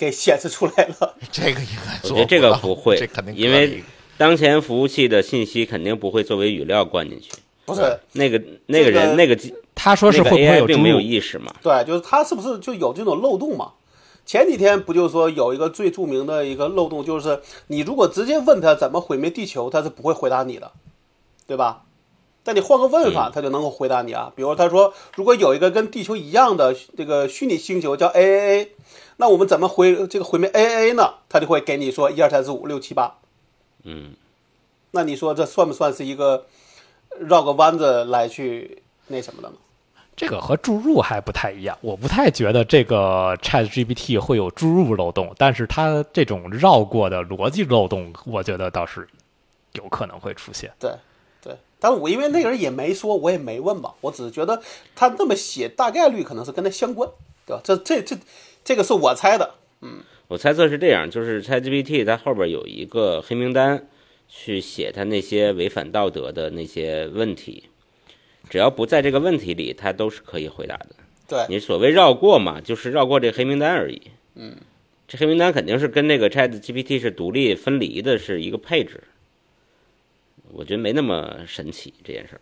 [0.00, 1.14] 给显示出来了。
[1.30, 3.84] 这个应该做我觉得这个不会这肯定因为
[4.16, 7.30] 当前服务器的信息肯定不会作为语料灌进去。
[7.66, 9.38] 不是，那个那个这个人那个
[9.74, 10.98] 他说是那个会不会有注并没有？
[10.98, 11.54] 意识嘛？
[11.62, 13.72] 对，就是他是不是就有这种漏洞嘛？
[14.24, 20.72] 前几天不就说有一个最著名的一个漏洞，就是你如果直接问他怎么毁灭地球，他是不会回答你的，
[21.46, 21.82] 对吧？
[22.42, 24.32] 但你换个问法，他就能够回答你啊。
[24.34, 28.68] 比如他说，如果有一个跟地球一样的这个虚拟星球叫 AAA，
[29.16, 31.14] 那我们怎么回这个毁灭 AAA 呢？
[31.28, 33.18] 他就会给你说一二三四五六七八。
[33.84, 34.14] 嗯，
[34.92, 36.46] 那你说这算不算是一个
[37.18, 39.54] 绕个弯子来去那什么的呢？
[40.16, 49.08] 这个和注入还不太一样，我不太觉得这个 Chat GPT 会有注入漏洞，但是它这种绕过的逻辑漏洞，我觉得倒是
[49.72, 50.70] 有可能会出现。
[50.78, 50.92] 对，
[51.80, 54.62] 但我因为那个人也没说，我也没问吧，我只是觉得
[54.94, 57.10] 他那么写，大概率可能是跟他相关，
[57.46, 57.62] 对吧？
[57.64, 58.16] 这这这
[58.62, 63.88] 这个是我猜的，嗯我猜测是这样，就是 ChatGPT 它后边有一个黑名单，
[64.28, 67.64] 去写它那些违反道德的那些问题，
[68.48, 70.90] 只要不在这个问题里，它都是可以回答的。
[71.26, 74.02] 对你所谓绕过嘛，就是绕过这黑名单而已。
[74.34, 74.56] 嗯，
[75.08, 79.02] 这黑名单肯定是跟那个 ChatGPT 是独立分离的，是一个配置。
[80.52, 82.40] 我觉得没那么神奇这件事儿。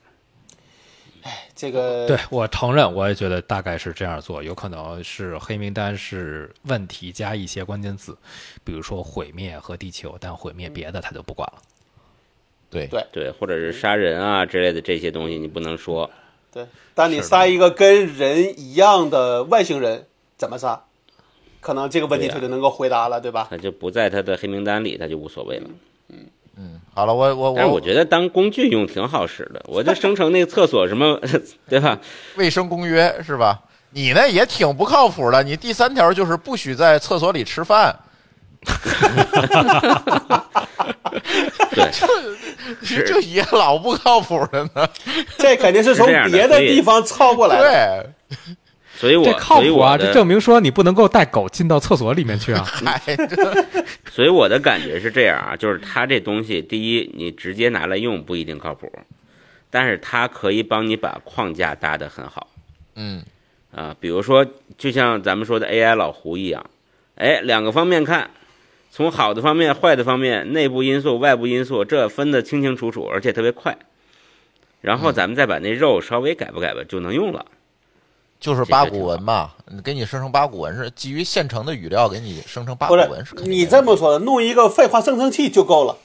[1.23, 8.17] 哎这个对我承认，我也觉得大概是这样做，有可能是黑名单是问题加一些关键字，
[8.63, 11.63] 比如说毁灭和地球，但毁灭别的他就不管了。
[12.71, 16.09] 对对对，或者是杀人啊之类的这些东西，你不能说。
[16.53, 20.07] 对，当你杀一个跟人一样的外星人，
[20.37, 20.85] 怎么杀？
[21.61, 23.49] 可能这个问题他就能够回答了，对吧？
[23.51, 25.69] 他就不在他的黑名单里，他就无所谓了。
[26.95, 31.21] 好了，我我但是我觉得当工具用挺好使的，我就生成那个厕所什么，
[31.69, 31.99] 对吧？
[32.37, 33.61] 卫生公约是吧？
[33.91, 35.43] 你那也挺不靠谱的。
[35.43, 37.95] 你第三条就是不许在厕所里吃饭，
[41.71, 41.91] 对，
[42.85, 44.87] 这这也老不靠谱了呢。
[45.39, 47.63] 这肯定是从别的地方抄过来的。
[47.63, 48.37] 对，
[48.99, 49.92] 所以我这靠所以谱啊！
[49.92, 52.66] 我这证明说你不能够带狗进到厕所里面去啊！
[52.84, 53.64] 哎，这
[54.11, 58.90] 所以我的感觉是这样啊，就是它这东西，第一，你直接拿来用不一定靠谱，
[59.70, 62.49] 但是它可以帮你把框架搭得很好
[62.96, 63.22] 嗯，
[63.72, 63.94] 啊。
[64.01, 64.44] 比如说，
[64.76, 66.68] 就像咱们说的 AI 老胡一样，
[67.14, 68.30] 哎，两个方面看，
[68.90, 73.78] 从好的方面、坏的方面、内部因素、外部因素，这分得清清楚楚，而且特别快。
[74.80, 77.46] 然后咱们再把那肉稍微改吧改吧，就能用了。
[78.41, 79.51] 就是八股文嘛，
[79.82, 85.97] 给你生成八股文是基于现成的语料给你生成八股文是你这么说的，弄一个废话生成器就够了。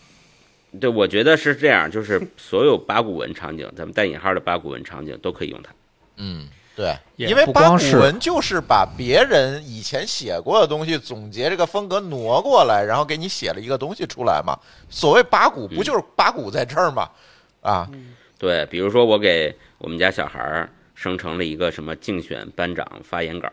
[0.81, 5.69] 对，我觉得是这样，就是所有八股文场景，咱们带引号的八股文场景都可以用它。
[6.17, 14.57] 嗯，对，因为八股文就是把别人以前写过的东西总结这个风格挪过来，然后给你写了一个东西出来嘛。
[14.89, 17.07] 所谓八股，不就是八股在这儿吗？
[17.61, 17.87] 啊，
[18.39, 23.51] 对，比如说我给我们家小孩儿生成了一个什么竞选班长发言稿，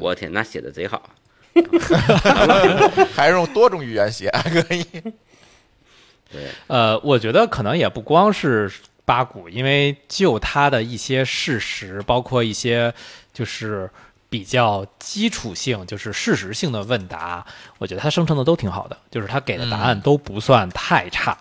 [0.00, 1.10] 我天，那写的贼好。
[3.14, 4.84] 还是用多种语言写可以。
[6.30, 8.70] 对，呃，我觉得可能也不光是
[9.04, 12.92] 八股，因为就它的一些事实，包括一些
[13.32, 13.90] 就是
[14.28, 17.44] 比较基础性，就是事实性的问答，
[17.78, 21.36] 我觉得它生成的都挺好的，就是它给的答案都不算太差。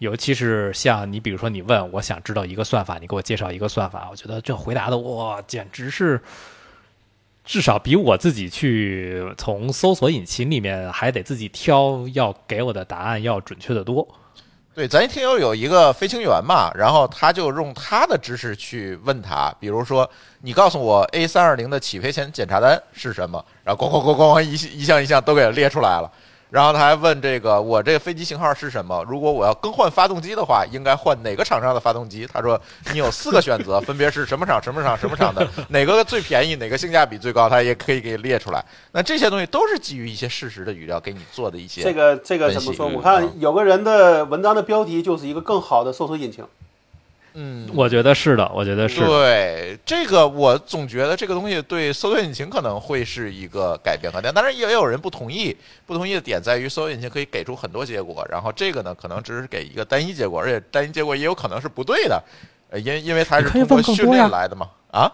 [0.00, 6.18] 尤其是像你，比如说你问我想知道一个算法，你给我介绍一个算法，我觉得这回答的哇，简直是
[7.44, 14.08] 至少比我自己去从搜索引擎里面还得自己挑，要给我的答案要准确的多。
[14.74, 26.10] 对，咱听友有一个飞行员嘛，然后他就用他的知识去问他，比如说，你告诉我 A 三二零的起飞前检查单是什么，然后咣咣咣咣咣一一项一项都给列出来了。
[26.50, 29.04] 然后他还问这个我这个飞机型号是什么？
[29.08, 32.26] 如果我要更换发动机的话，应该换哪个厂商的发动机？
[32.32, 32.60] 他说
[32.92, 38.64] 你有四个选择，分别是什么厂、什么厂、什么厂的，哪个最便宜，哪个性价比最高，他也可以给你列出来。
[38.92, 42.88] 那这些东西都是基于一些事实的语料给你做的一些这个这个怎么说？
[42.88, 46.44] 我看有个人的文章的标题就是一个更好的搜索引擎。
[47.74, 49.00] 我觉得是的，我觉得是。
[49.00, 55.56] 对这个，我总觉得这个东西对搜索引擎可能会是一个改变和点，当然也有人不同意。
[55.86, 62.22] 不同意的点在于，搜索引擎可以给出很多结果，然后这个呢，可能只是给一个单一结果，而且单一结果也有可能是不对的，
[62.70, 64.68] 呃，因因为它是通过 训练来的嘛。
[64.90, 65.10] 啊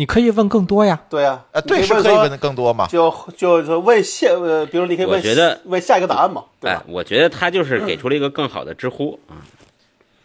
[0.00, 1.00] 你可以问更多呀。
[1.10, 2.86] 对呀、啊，对，是可以问的更多嘛。
[2.86, 9.34] 就就就问下呃，比如你可以问，我觉得问下一个答案嘛，对吧？，哎我觉得他就是给出了一个更好的知乎啊。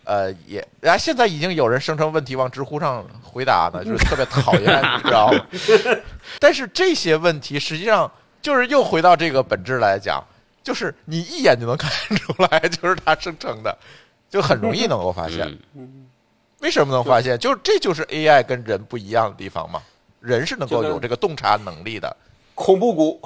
[0.06, 5.46] 呃，也，然后现在已经有人生成问题往知乎上回答呢， 就是特别讨厌，你知道吗？
[6.40, 10.24] 但是这些问题实际上就是又回到这个本质来讲，
[10.64, 13.78] 就是你一眼就能看出来，就是它生成的，
[14.30, 15.48] 就很容易能够发现。
[15.74, 16.08] 嗯，
[16.60, 17.38] 为什么能发现？
[17.40, 19.82] 就是这就是 AI 跟人不一样的地方嘛，
[20.20, 22.16] 人是能够有这个洞察能力的。
[22.56, 23.22] 恐怖谷，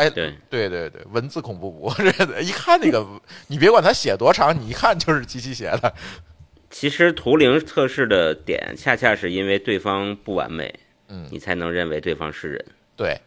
[0.00, 3.06] 哎，对对对对，文字恐怖谷， 这个一看那个，
[3.48, 5.94] 你别管他写多长，你一看就是机器写的。
[6.70, 10.72] 其实图灵测试的点恰恰是因为对方不完美，
[11.08, 12.64] 嗯你才能认为对方是人。
[12.96, 13.20] 对，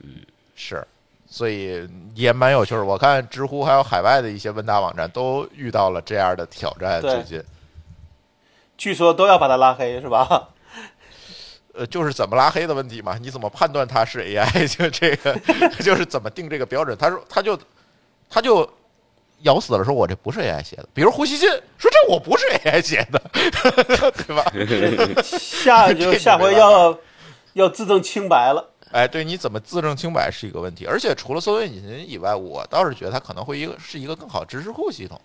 [0.00, 0.10] 嗯，
[0.54, 0.86] 是，
[1.26, 2.84] 所以也蛮有趣儿。
[2.84, 7.00] 我看知乎还有海外的一些问答网站都遇到了这样的挑战。
[7.00, 7.42] 最近，
[8.78, 10.50] 据说都要把他拉黑，是吧？
[11.74, 13.16] 呃，就是怎么拉黑的问题嘛？
[13.20, 14.66] 你怎么判断它是 AI？
[14.76, 15.38] 就这个，
[15.82, 16.96] 就是怎么定这个标准？
[16.98, 17.58] 他说，他就
[18.28, 18.68] 他就
[19.42, 20.88] 咬死了说，我这不是 AI 写的。
[20.92, 21.48] 比如胡锡进
[21.78, 25.22] 说，这我不是 AI 写的， 对吧？
[25.22, 26.98] 下就下回要
[27.52, 28.68] 要自证清白了。
[28.92, 30.84] 哎，对，你怎么自证清白是一个问题。
[30.84, 35.20] 而且除了搜索引擎以外，我倒是觉得它可能会一个是一个更好知识库系统。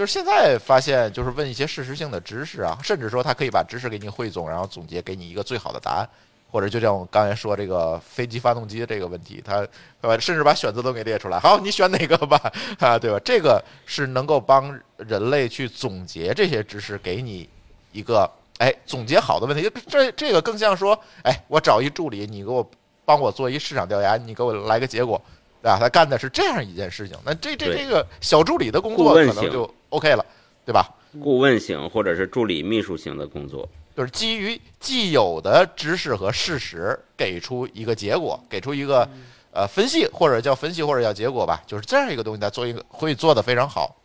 [0.00, 6.08] 就是现在发现，就是问一些事实性的知识啊，甚至说他可以把知识给你汇总，然后总结给你一个最好的答案，
[6.50, 9.56] 或者就像我刚才说这个飞机发动机这个问题，他
[10.00, 12.40] 呃甚至把选择都给列出来，好，你选哪个吧，
[12.80, 13.20] 啊，对吧？
[13.22, 17.46] 这个是能够帮人类去总结这些知识，给你
[17.92, 18.26] 一个
[18.56, 19.70] 哎总结好的问题。
[19.86, 22.66] 这这个更像说，哎，我找一助理，你给我
[23.04, 25.20] 帮我做一市场调研，你给我来个结果。
[25.62, 25.78] 对吧？
[25.78, 30.24] 他干的是这样一件事情，那这这这个小助理的工作可能就 OK 了，
[30.64, 30.88] 对吧？
[31.22, 39.08] 顾问型或者是助理秘书型的工作，就是基于既有的知识和事实，给出一个结果，给出一个
[39.52, 43.96] 呃分析，或者叫分析，或者叫结果吧，就是这样一个东西，他做一个会做的非常好。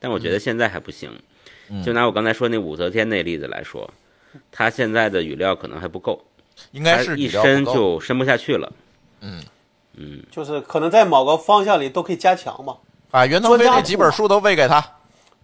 [0.00, 1.10] 但我觉得现在还不行。
[1.70, 3.90] 嗯就拿我刚才说那武则天那例子来说，
[4.52, 6.22] 他现在的语料可能还不够，
[6.72, 8.70] 应该是一是语料不深就深不下去了。
[9.20, 9.42] 嗯
[9.96, 12.76] 嗯，就是可能在某个方向里都可以加强嘛。
[13.10, 14.84] 把袁腾飞那几本书都喂给他。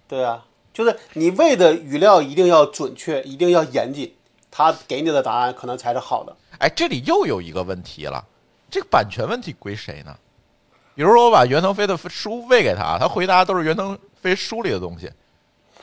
[0.09, 0.44] 对啊，
[0.74, 4.12] 就是你喂的语料一定要准确，一定要严谨，
[4.51, 6.36] 他给你的答案可能才是好的。
[6.59, 8.24] 哎，这里又有一个问题了，
[8.68, 10.14] 这个版权问题归谁呢？
[10.96, 15.11] 比如说我把袁腾飞的书喂给他，他回答都是袁腾飞书里的东西。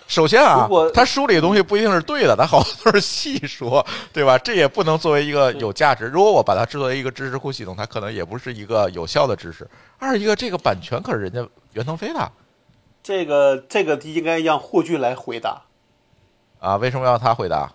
[0.07, 4.37] 首先啊他书里的东西不一定是对的，他好多都是细说，对吧？
[4.37, 6.05] 这也不能作为一个有价值。
[6.05, 9.69] 如果我把它制作为一个知识库系统，它可能也不是一个有效的知识。
[9.99, 12.31] 二一个，这个版权可是人家袁腾飞的
[13.03, 15.61] 这个这个应该让霍炬来回答，
[16.59, 17.71] 啊，为什么要他回答？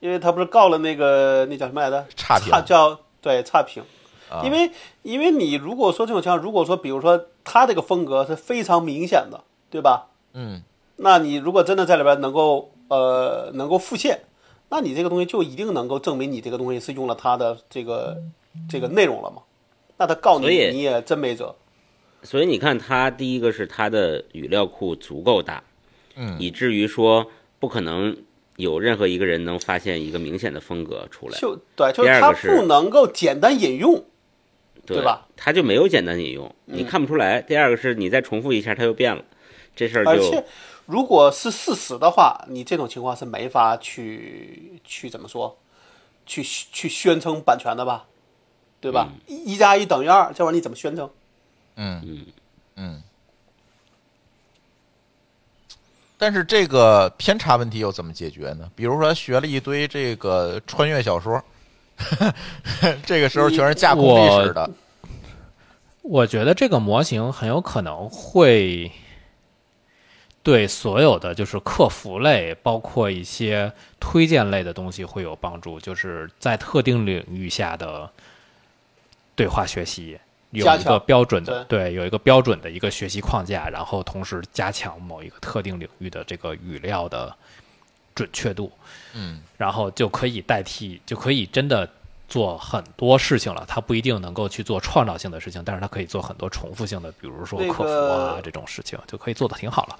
[0.00, 2.06] 因为他不是告了那个那叫什么来着？
[2.14, 3.82] 差评差叫对差评。
[4.28, 4.70] 啊因为
[5.02, 10.08] 因为你如果说这种情况，如果说比如说他这个风格是非常明显的，对吧？
[10.34, 10.62] 嗯，
[10.96, 14.20] 那你如果真的在里边能够呃能够复现，
[14.68, 18.16] 那你这个东西就一定能够证明你这个东西是用了它的这个
[18.68, 19.42] 这个内容了嘛？
[19.98, 21.54] 那他告你你也真没辙。
[22.22, 25.62] 所以你看，他第一个是他的语料库足够大，
[26.16, 27.26] 嗯以至于说
[27.58, 28.16] 不可能
[28.56, 34.04] 有任何一个人能发现一个明显的风格出来，就对，就是他第二个是不能够简单引用，
[34.84, 35.28] 对吧？
[35.36, 37.40] 他就没有简单引用，你看不出来。
[37.40, 39.24] 第二个是你再重复一下，它又变了，
[39.76, 40.44] 这事儿就而且
[40.86, 45.56] 如果是事实的话，你这种情况是没法去去怎么说，
[46.24, 48.06] 去去宣称版权的吧？
[48.80, 49.08] 对吧？
[49.26, 51.10] 一一加一等于二，这玩意儿你怎么宣称？
[51.76, 52.26] 嗯嗯
[52.76, 53.02] 嗯。
[56.18, 58.70] 但是这个偏差问题又怎么解决呢？
[58.74, 61.42] 比如说学了一堆这个穿越小说，
[63.04, 64.70] 这个时候全是架空历史的，
[66.02, 68.90] 我觉得这个模型很有可能会
[70.46, 78.08] 对所有的就是客服类，包括一些推荐类的东西会有帮助，就是在特定领域下的
[79.34, 80.16] 对话学习。
[80.52, 87.34] 有一个标准的，对，有一个标准的一个学习框架，然后同时加强某一个特定领域的这个语料的
[88.14, 88.70] 准确度，
[89.14, 91.90] 嗯，然后就可以代替，就可以真的
[92.28, 93.64] 做很多事情了。
[93.66, 99.98] 它不一定能够去做创造性的事情，但是它可以做很多重复性的，比如说客服啊个这种事情，就可以做的挺好了。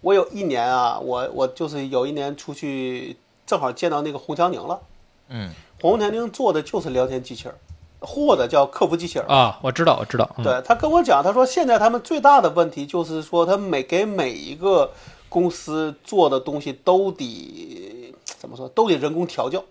[0.00, 4.80] 我有一年啊，我我就是有一年出去，正好见到那个洪强宁了。
[5.28, 7.54] 嗯，洪强宁做的就是聊天机器人，
[8.00, 9.28] 或者叫客服机器人。
[9.28, 14.90] 啊，我知道，我知道，嗯、对他跟我讲，他说现在他们最大的问题就是说，他每给每一个
[15.28, 19.62] 公司做的东西都得怎么说，都得人工调教，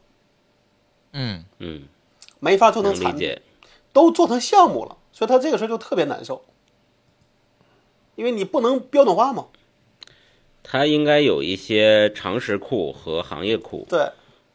[1.13, 1.83] 嗯，嗯，
[2.39, 3.35] 没法做成产品，
[3.91, 6.43] 都做成项目了，所以他这个事儿就特别难受，
[8.15, 9.47] 因为你不能标准化嘛。
[10.63, 13.99] 它应该有一些常识库和行业库，对，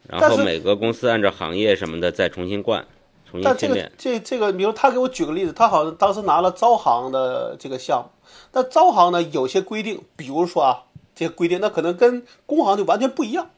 [0.07, 2.85] 然但是后每个公司按照行业什么的再重新灌，
[3.29, 3.91] 重新但这个训练。
[3.97, 8.09] 这这个，比如他给我举个例子，他好像当时拿了招行的这个项目，
[8.51, 10.83] 但招行呢有些规定，比如说啊，
[11.13, 13.49] 这些规定那可能跟工行就完全不一样。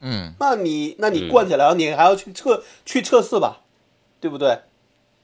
[0.00, 3.60] 嗯，那你那你灌起来了，你还要去测去测试吧，
[4.20, 4.58] 对不对？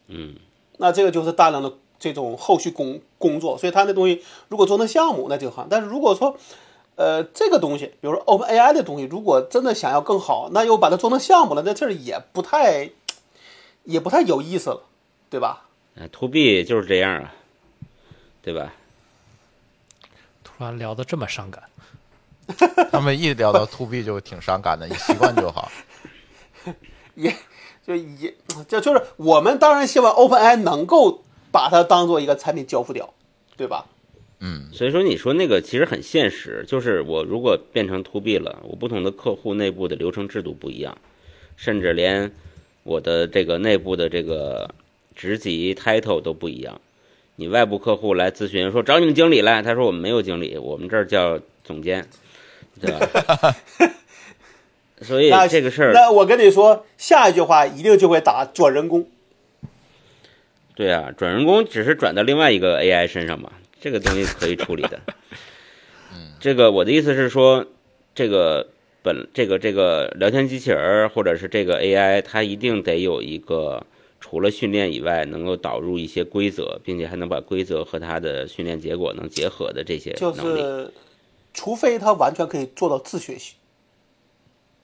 [0.09, 0.37] 嗯，
[0.79, 6.37] 那这个就是大量的这种后续工工作，所以他那东西如果做成项目那就好，但是如果说
[6.97, 12.91] 呃这个东西，比如说 Open AI 的东西，如果真的想要更好，那又把它做成项目了，那这儿也不太
[13.85, 14.83] 也不太有意思了，
[15.31, 15.67] 对吧？
[15.95, 17.35] 嗯，to B 就是这样啊，
[18.43, 18.73] 对吧？
[20.43, 21.63] 突然聊得这么伤感。
[22.91, 25.71] 他们一聊到 to B 就挺伤感的，你习惯就好。
[27.15, 27.35] 也
[27.87, 28.35] 就也
[28.69, 33.13] 就就是我们当然希望 OpenAI 能够把它当做一个产品交付掉，
[33.57, 33.87] 对吧？
[34.43, 40.97] 嗯，所以说你说那个其实很现实，就是我如果变成 to B 了，我不同的客户内部的流程制度不一样，
[41.57, 42.33] 甚至连
[42.83, 44.71] 我的这个内部的这个
[45.15, 46.81] 职级 title 都不一样。
[47.37, 52.09] 你外部客户来咨询说找你们经理来，他说我们没有经理，我们这儿叫总监，
[52.81, 53.55] 对吧？
[55.03, 59.07] 所以那这个事儿，那我跟你说，下一句话一定就会打转人工。
[60.81, 63.53] 对啊，转人工只是转到另外一个 AI 身上嘛，
[63.83, 64.99] 这个东西可以处理的。
[66.11, 67.66] 嗯，这个我的意思是说，
[68.14, 68.66] 这个
[69.03, 73.85] 本这个这个聊天机器人儿或者是这个 AI，它一定得有一个
[74.20, 80.61] 除了训练以外，能够导入一些规则，并且还能把规则和它的训练结果能结合的这些就能力。
[80.62, 80.91] 是，
[81.53, 83.57] 除非它完全可以做到自学习，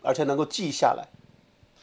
[0.02, 1.08] 而且能够记下来。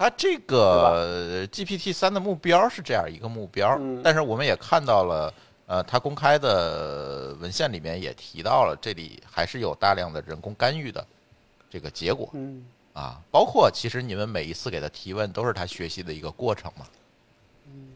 [0.04, 4.02] 它这个 GPT 三的目标是这样一个目标，嗯。
[4.04, 5.34] 但是我们也看到了，
[5.66, 11.06] 呃，它公开的文献里面也提到了，这里还是有大量的人工干预的
[11.70, 12.28] 这个结果。
[12.34, 16.86] 嗯，啊，包括其实你们每一次给他提问都是他学习的一个过程嘛。
[17.68, 17.94] 嗯。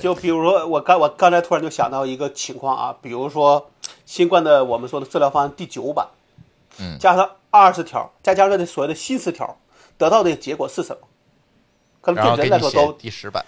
[0.00, 3.68] 就比如说我刚我刚才突然就想到一个情况啊，比如说
[4.06, 6.06] 新冠的我们说的治疗方案第九版，
[6.78, 6.96] 嗯。
[7.00, 9.58] 加上二十条，再加上这所谓的新十条，
[9.98, 11.08] 得到的结果是什么？
[12.04, 13.44] 可能对人来说都第十版，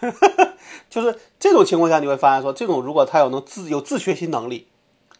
[0.88, 4.68] 就是这种情况下，你会发现说，这种如果他有能自有自学习能力，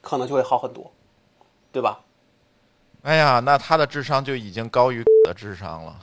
[0.00, 0.90] 可能就会好很多，
[1.70, 2.00] 对吧？
[3.02, 6.00] 哎呀，那他的智商就已经高于的智商了。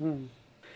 [0.00, 0.28] 嗯，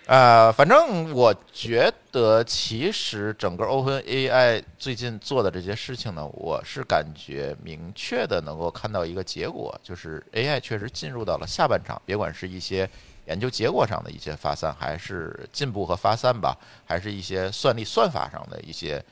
[0.07, 12.89] 呃，反正我觉得，其实整个 Open AI 最近做的这些事情呢，我是感觉明确的能够看到一个结果，就是 AI 确实进入到了下半场，别管是一些
[13.27, 19.03] 研究结果上的一些发散，还是进步和发散吧，还是一些算力算法上的一些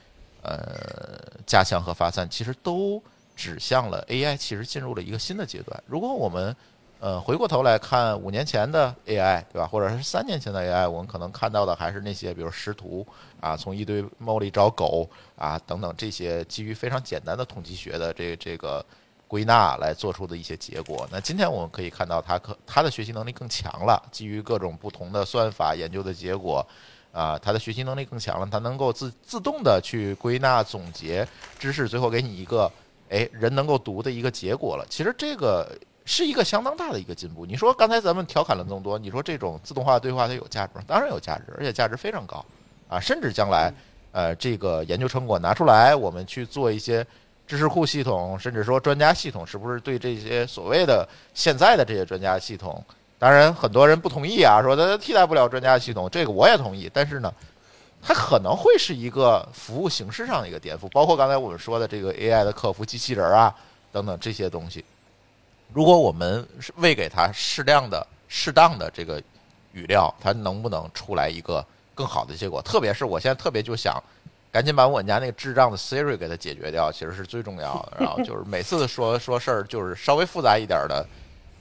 [0.42, 3.02] 呃加强和发散，其实都
[3.36, 5.82] 指向了 AI 其实进入了一个新的阶段。
[5.86, 6.54] 如果我们
[7.02, 9.66] 呃，回过头来看五年前的 AI，对吧？
[9.66, 13.06] 或者是三年前的 AI，我们可能看到的还是那些，比如识图
[13.40, 18.84] 啊，从一堆猫里找狗啊等等这些基于非常简单的统计学的这这个
[19.30, 21.08] 归纳来做出的一些结果。
[21.12, 26.66] 那今天我们可以看到，它可它的学习能力更强了，基于各种不同的算法研究的结果。
[27.12, 31.26] 啊，它的学习能力更强了，它能够自自动的去归纳总结
[31.58, 32.70] 知识，最后给你一个
[33.08, 34.86] 哎人能够读的一个结果了。
[34.88, 37.44] 其实这个是一个相当大的一个进步。
[37.44, 40.84] 你说刚才咱们调侃了这么多，你说这种自动化对话它有价值吗？
[40.86, 42.44] 当然有价值，而且价值非常高
[42.88, 43.00] 啊！
[43.00, 43.72] 甚至将来
[44.12, 47.04] 呃这个研究成果拿出来，我们去做一些
[47.50, 52.80] 知识库系统，甚至说专家系统，是不是对这些所谓的现在的这些专家系统？
[53.18, 56.88] 当然，很多人不同意啊，说它替代不了专家系统，这个我也同意。
[56.94, 57.34] 但是呢，
[58.00, 63.52] 它可能会是一个服务形式上的一个颠覆，包括刚才我们说的这个 AI 的客服机器人啊，
[63.90, 64.84] 等等这些东西。
[65.72, 69.20] 如果我们是喂给它适量的、适当的这个
[69.72, 72.62] 语料，它能不能出来一个更好的结果？
[72.62, 74.00] 特别是我现在特别就想，
[74.52, 77.98] 赶紧把我们家那个智障的 Siri 给它解决掉，其实是最重要的。
[78.04, 81.06] 然后就是每次说说事儿，就是稍微复杂一点的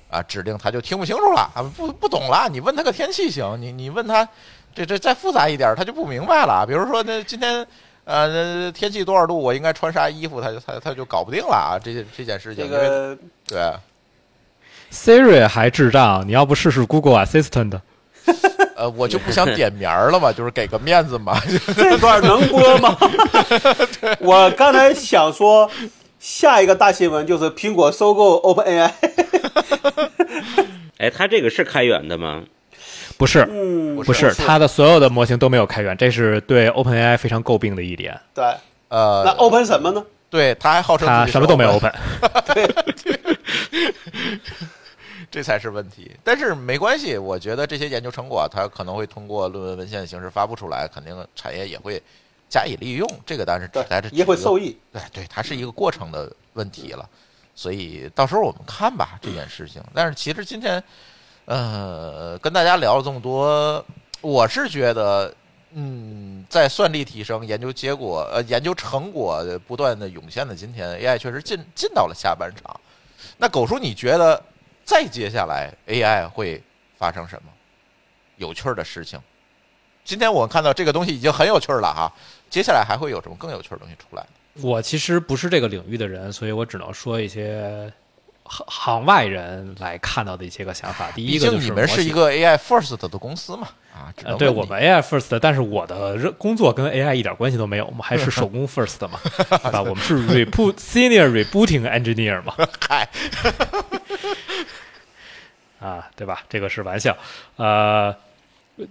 [0.09, 2.47] 啊指令，他就听不清楚了啊，不不懂了。
[2.49, 4.27] 你问他个天气行，你你问他
[4.73, 6.65] 这这再复杂一点，他就不明白了。
[6.67, 7.65] 比如说那今天。
[8.05, 9.37] 呃，天气多少度？
[9.37, 10.41] 我应该穿啥衣服？
[10.41, 11.77] 他就他他就搞不定了啊！
[11.77, 13.15] 这这件事情，这个
[13.45, 13.71] 对
[14.91, 17.79] Siri 还智障，你要不试试 Google Assistant？
[18.75, 21.39] 呃，我就不想点名了嘛，就是给个面子嘛。
[21.75, 22.97] 这段能播吗？
[24.19, 25.69] 我刚才想说，
[26.19, 28.91] 下一个大新闻就是苹果收购 OpenAI。
[30.97, 32.43] 哎，它这个是开源的吗？
[33.17, 38.17] 不是，嗯，不是，它的所有的模型都没有开源，这是对 OpenAI 非常诟病的一点。
[38.33, 38.45] 对，
[38.87, 40.01] 呃，那 Open 什么呢？
[40.29, 41.91] 对，他还号称它什么都没有 Open。
[45.31, 46.11] 这才是问题。
[46.23, 52.01] 但是没关系，我觉得这些研究成果，它可能会通过论文文献的形式发布出来，肯定产业也会
[52.49, 53.07] 加以利用。
[53.25, 54.77] 这个但是对还是也会受益。
[54.91, 57.07] 对对，它是一个过程的问题了，
[57.55, 59.81] 所以到时候我们看吧这件事情。
[59.93, 60.83] 但是其实今天，
[61.45, 63.83] 呃，跟大家聊了这么多，
[64.21, 65.33] 我是觉得，
[65.73, 72.79] 嗯，在算力提升、研究结果、呃研究成果不断的涌现的今天，AI 确实进进到了下半场。
[73.37, 74.41] 那狗叔，你觉得
[74.89, 76.59] 再接下来 AI 会
[76.97, 77.51] 发生什么
[78.37, 79.19] 有趣儿的事情？
[80.03, 82.11] 今天我们看到这个东西已经很有趣儿了哈，
[82.49, 84.25] 接下来还会有什么更有趣儿的东西出来？
[84.63, 87.93] 我其实不是这个领域的人，所以我只能说一些
[88.45, 91.11] 行行外人来看到的一些个想法。
[91.11, 99.83] 第一个你们是一个 AI first 的公司嘛，啊，对我们 AI first，但是我的工作跟 AI 一点关系都没有，我们还是 手工 first 的嘛，对吧？
[99.83, 102.55] 我们是 reboot senior rebooting engineer 嘛，
[102.89, 103.07] 嗨，
[105.79, 106.43] 啊，对吧？
[106.49, 107.17] 这个是玩笑，
[107.55, 108.15] 呃，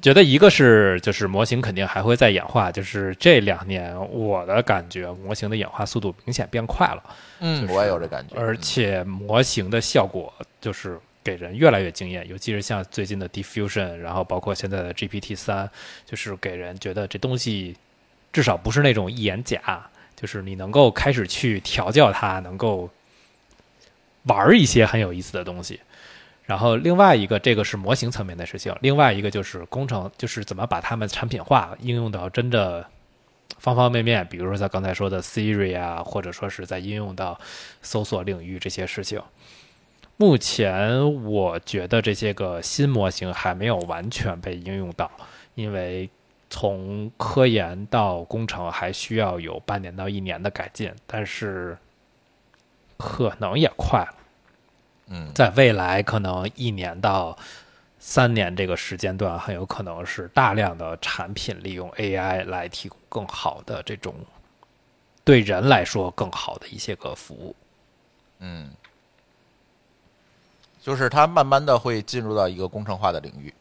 [0.02, 7.02] 觉得一个是就是模型肯定还会再演化，就是这两年我的感觉模型的演化速度明显变快了，
[7.40, 15.68] 嗯，我也有这感觉，而且模型的效果就是给人越来越惊艳，尤其是像最近的 Diffusion，然后包括现在的 GPT 三，
[16.06, 17.76] 就是给人觉得这东西
[18.32, 19.86] 至少不是那种一眼假，
[20.16, 22.88] 就是你能够开始去调教它，能够
[24.24, 25.80] 玩一些很有意思的东西。
[26.48, 32.86] 然后另外一个，这个是模型层面的事情；另外一个就是工程，就是怎么把它们产品化，应用到真的
[33.58, 37.38] 方方面面，比如说像刚才说的 Siri 啊，或者说是在应用到
[37.82, 39.20] 搜索领域这些事情。
[40.16, 45.10] 目前我觉得这些个新模型还没有完全被应用到，
[45.54, 46.08] 因为
[46.48, 51.76] 从科研到工程还需要有半年到一年的改进，但是
[52.96, 54.14] 可能也快了。
[55.08, 57.36] 嗯，在未来可能一年到
[57.98, 64.14] 三年这个时间段，很有可能是大量的产品利用 AI 来提供更好的这种
[65.24, 67.56] 对人来说更好的一些个服务。
[68.40, 68.70] 嗯，
[70.80, 73.52] 就是它慢慢的会进入到一个工程化的领域，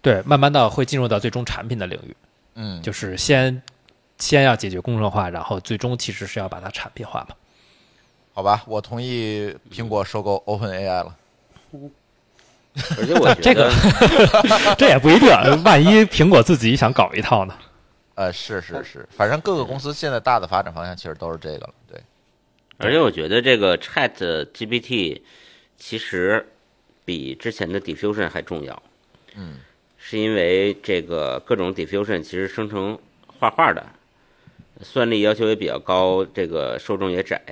[0.00, 2.16] 对，慢慢的会进入到最终产品的领域，
[2.54, 3.60] 嗯，就是先
[4.18, 7.34] 先要解决工程化，然后最终其实是要把它产品化嘛。
[8.38, 11.16] 好吧，我同意苹果收购 OpenAI 了。
[12.96, 15.28] 而且我觉 这个得， 这也不一定，
[15.64, 17.58] 万一苹果自己想搞一套呢？
[18.14, 21.74] 呃，是是是，反正各个公司现在大的发展方向其实都是这个了。
[21.90, 22.00] 对，
[22.76, 24.12] 而且我觉得这个 Chat
[24.54, 25.20] GPT
[25.76, 26.46] 其实
[27.04, 28.80] 比之前的 Diffusion 还重要。
[29.34, 29.56] 嗯，
[29.96, 32.96] 是因为这个各种 Diffusion 其实生成
[33.40, 33.84] 画画的，
[34.82, 37.42] 算力要求也比较高，这个受众也窄。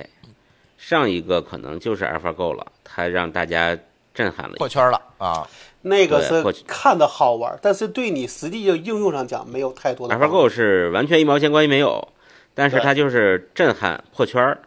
[0.77, 3.77] 上一个可能就是 AlphaGo 了，它让大家
[4.13, 4.55] 震撼了。
[4.57, 5.47] 破圈了啊！
[5.81, 10.15] 那个是看的好玩，但是对你实际的应用上讲没有太多的。
[10.15, 12.07] AlphaGo 是完全一毛钱关系没有，
[12.53, 14.59] 但是它就是震撼破圈儿。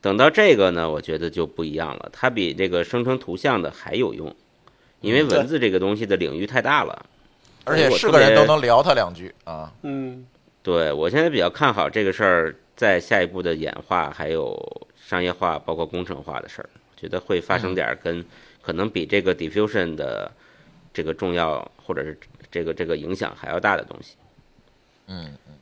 [0.00, 4.34] 等到这个呢，我觉得就不一样了，它比这个生成图像的还有用，
[5.00, 7.06] 因为文字这个东西的领域太大了。
[7.64, 9.72] 而且是个人都能聊他两句啊。
[9.82, 10.26] 嗯，
[10.64, 14.60] 对我现在比较看好这个事儿在下一步的演化，还有
[15.06, 18.24] 商业化，包括工程化的事儿，我觉得会发生点儿跟
[18.62, 20.30] 可能比这个 diffusion 的
[20.92, 22.18] 这个重要，或者是
[22.50, 24.14] 这个这个影响还要大的东西。
[25.08, 25.54] 嗯嗯，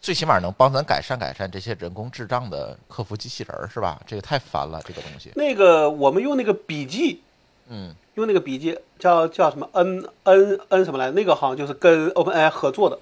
[0.00, 4.00] 最起码能帮咱改善改善这些人工智障的客服机器人儿是吧？
[4.06, 5.32] 这个太烦了，这个东西。
[5.34, 7.22] 那个我们用那个笔记，
[7.68, 11.10] 嗯用那个笔记叫叫什么 N N N 什么来？
[11.10, 12.98] 那个好像就是跟 OpenAI 合作的，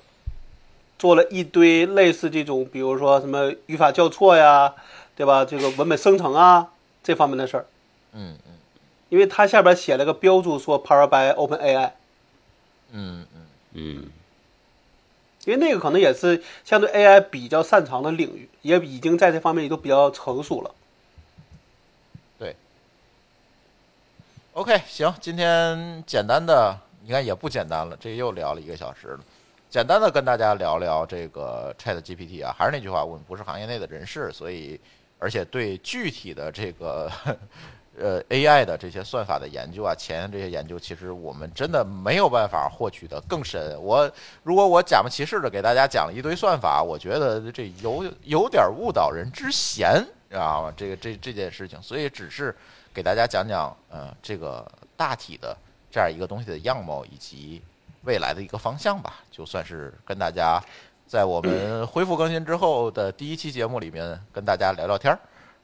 [0.99, 4.73] 做了一堆类似这种，比如说什么语法校错呀，
[5.23, 5.45] 对对吧？
[5.45, 7.67] 这个文本生成啊这方面的事儿，
[8.13, 8.53] 嗯嗯
[9.09, 11.93] 因为它下边写了个标注说 Power by OpenAI，
[12.91, 14.11] 嗯嗯，嗯
[15.45, 20.75] 因为那个可能也是相对 AI 比较擅长的领域，也已经在这方面也都比较成熟了。
[22.39, 22.57] 对
[24.55, 29.21] OK，行，今天简单的，你看也不简单了，这又聊了一个小时了。
[29.71, 34.79] 简单的跟大家聊聊这个 Chat GPT 啊，还是那句话，我们不是行业内的人士，所以
[35.23, 37.09] 而且对具体的这个
[37.97, 43.81] 呃 AI 的这些算法的研究啊，前沿这些研究，其实我们真的没有办法获取的更深。
[43.81, 44.11] 我
[44.43, 50.75] 如果我假模其式的给大家讲了一堆算法，我觉得这有有点误导人之嫌，知道吗？
[50.77, 52.53] 这个这这件事情，所以只是
[52.93, 54.67] 给大家讲讲，呃，这个
[54.97, 55.57] 大体的
[55.89, 57.63] 这样一个东西的样貌以及
[58.05, 60.61] 未来的一个方向吧，就算是跟大家
[61.13, 65.19] 在我们恢复更新之后的第一期节目里面跟大家聊聊天儿。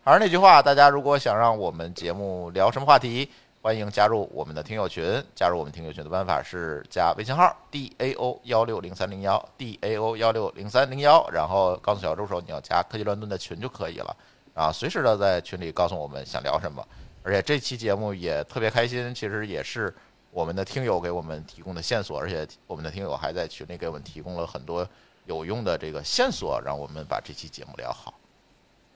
[0.05, 3.31] 还是那句话，大家如果想让我们节目聊什么话题，
[3.63, 5.03] 欢迎加入我们的听友群。
[5.35, 14.15] 加入我们听友群的办法是加微信号 d a o 幺六零三零幺 d a o 幺六零三零幺，然后告诉小助手你要加科技乱炖的群就可以了。
[14.53, 16.87] 啊，随时的在群里告诉我们想聊什么。
[17.23, 19.95] 而且这期节目也特别开心，其实也是
[20.31, 24.87] 我们的听友给我们提供的线索，而且我们的听友还在群里给我们提供了很多
[25.29, 28.15] 有用的这个线索，让我们把这期节目聊好。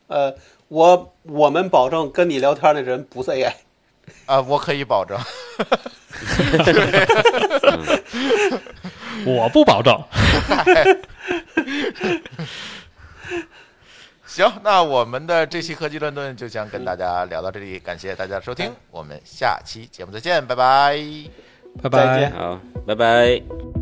[0.08, 0.34] 呃，
[0.68, 3.52] 我我们保证跟你聊天的人不是 AI。
[4.26, 5.16] 啊，我可以保证。
[9.24, 9.96] 我不保证。
[14.26, 20.98] 行，那我们的这期科技乱炖就将跟大家聊到这里，感谢大家收听，我们下期节目再见，拜拜。
[21.82, 22.30] 拜拜。
[22.30, 23.81] 好，拜拜。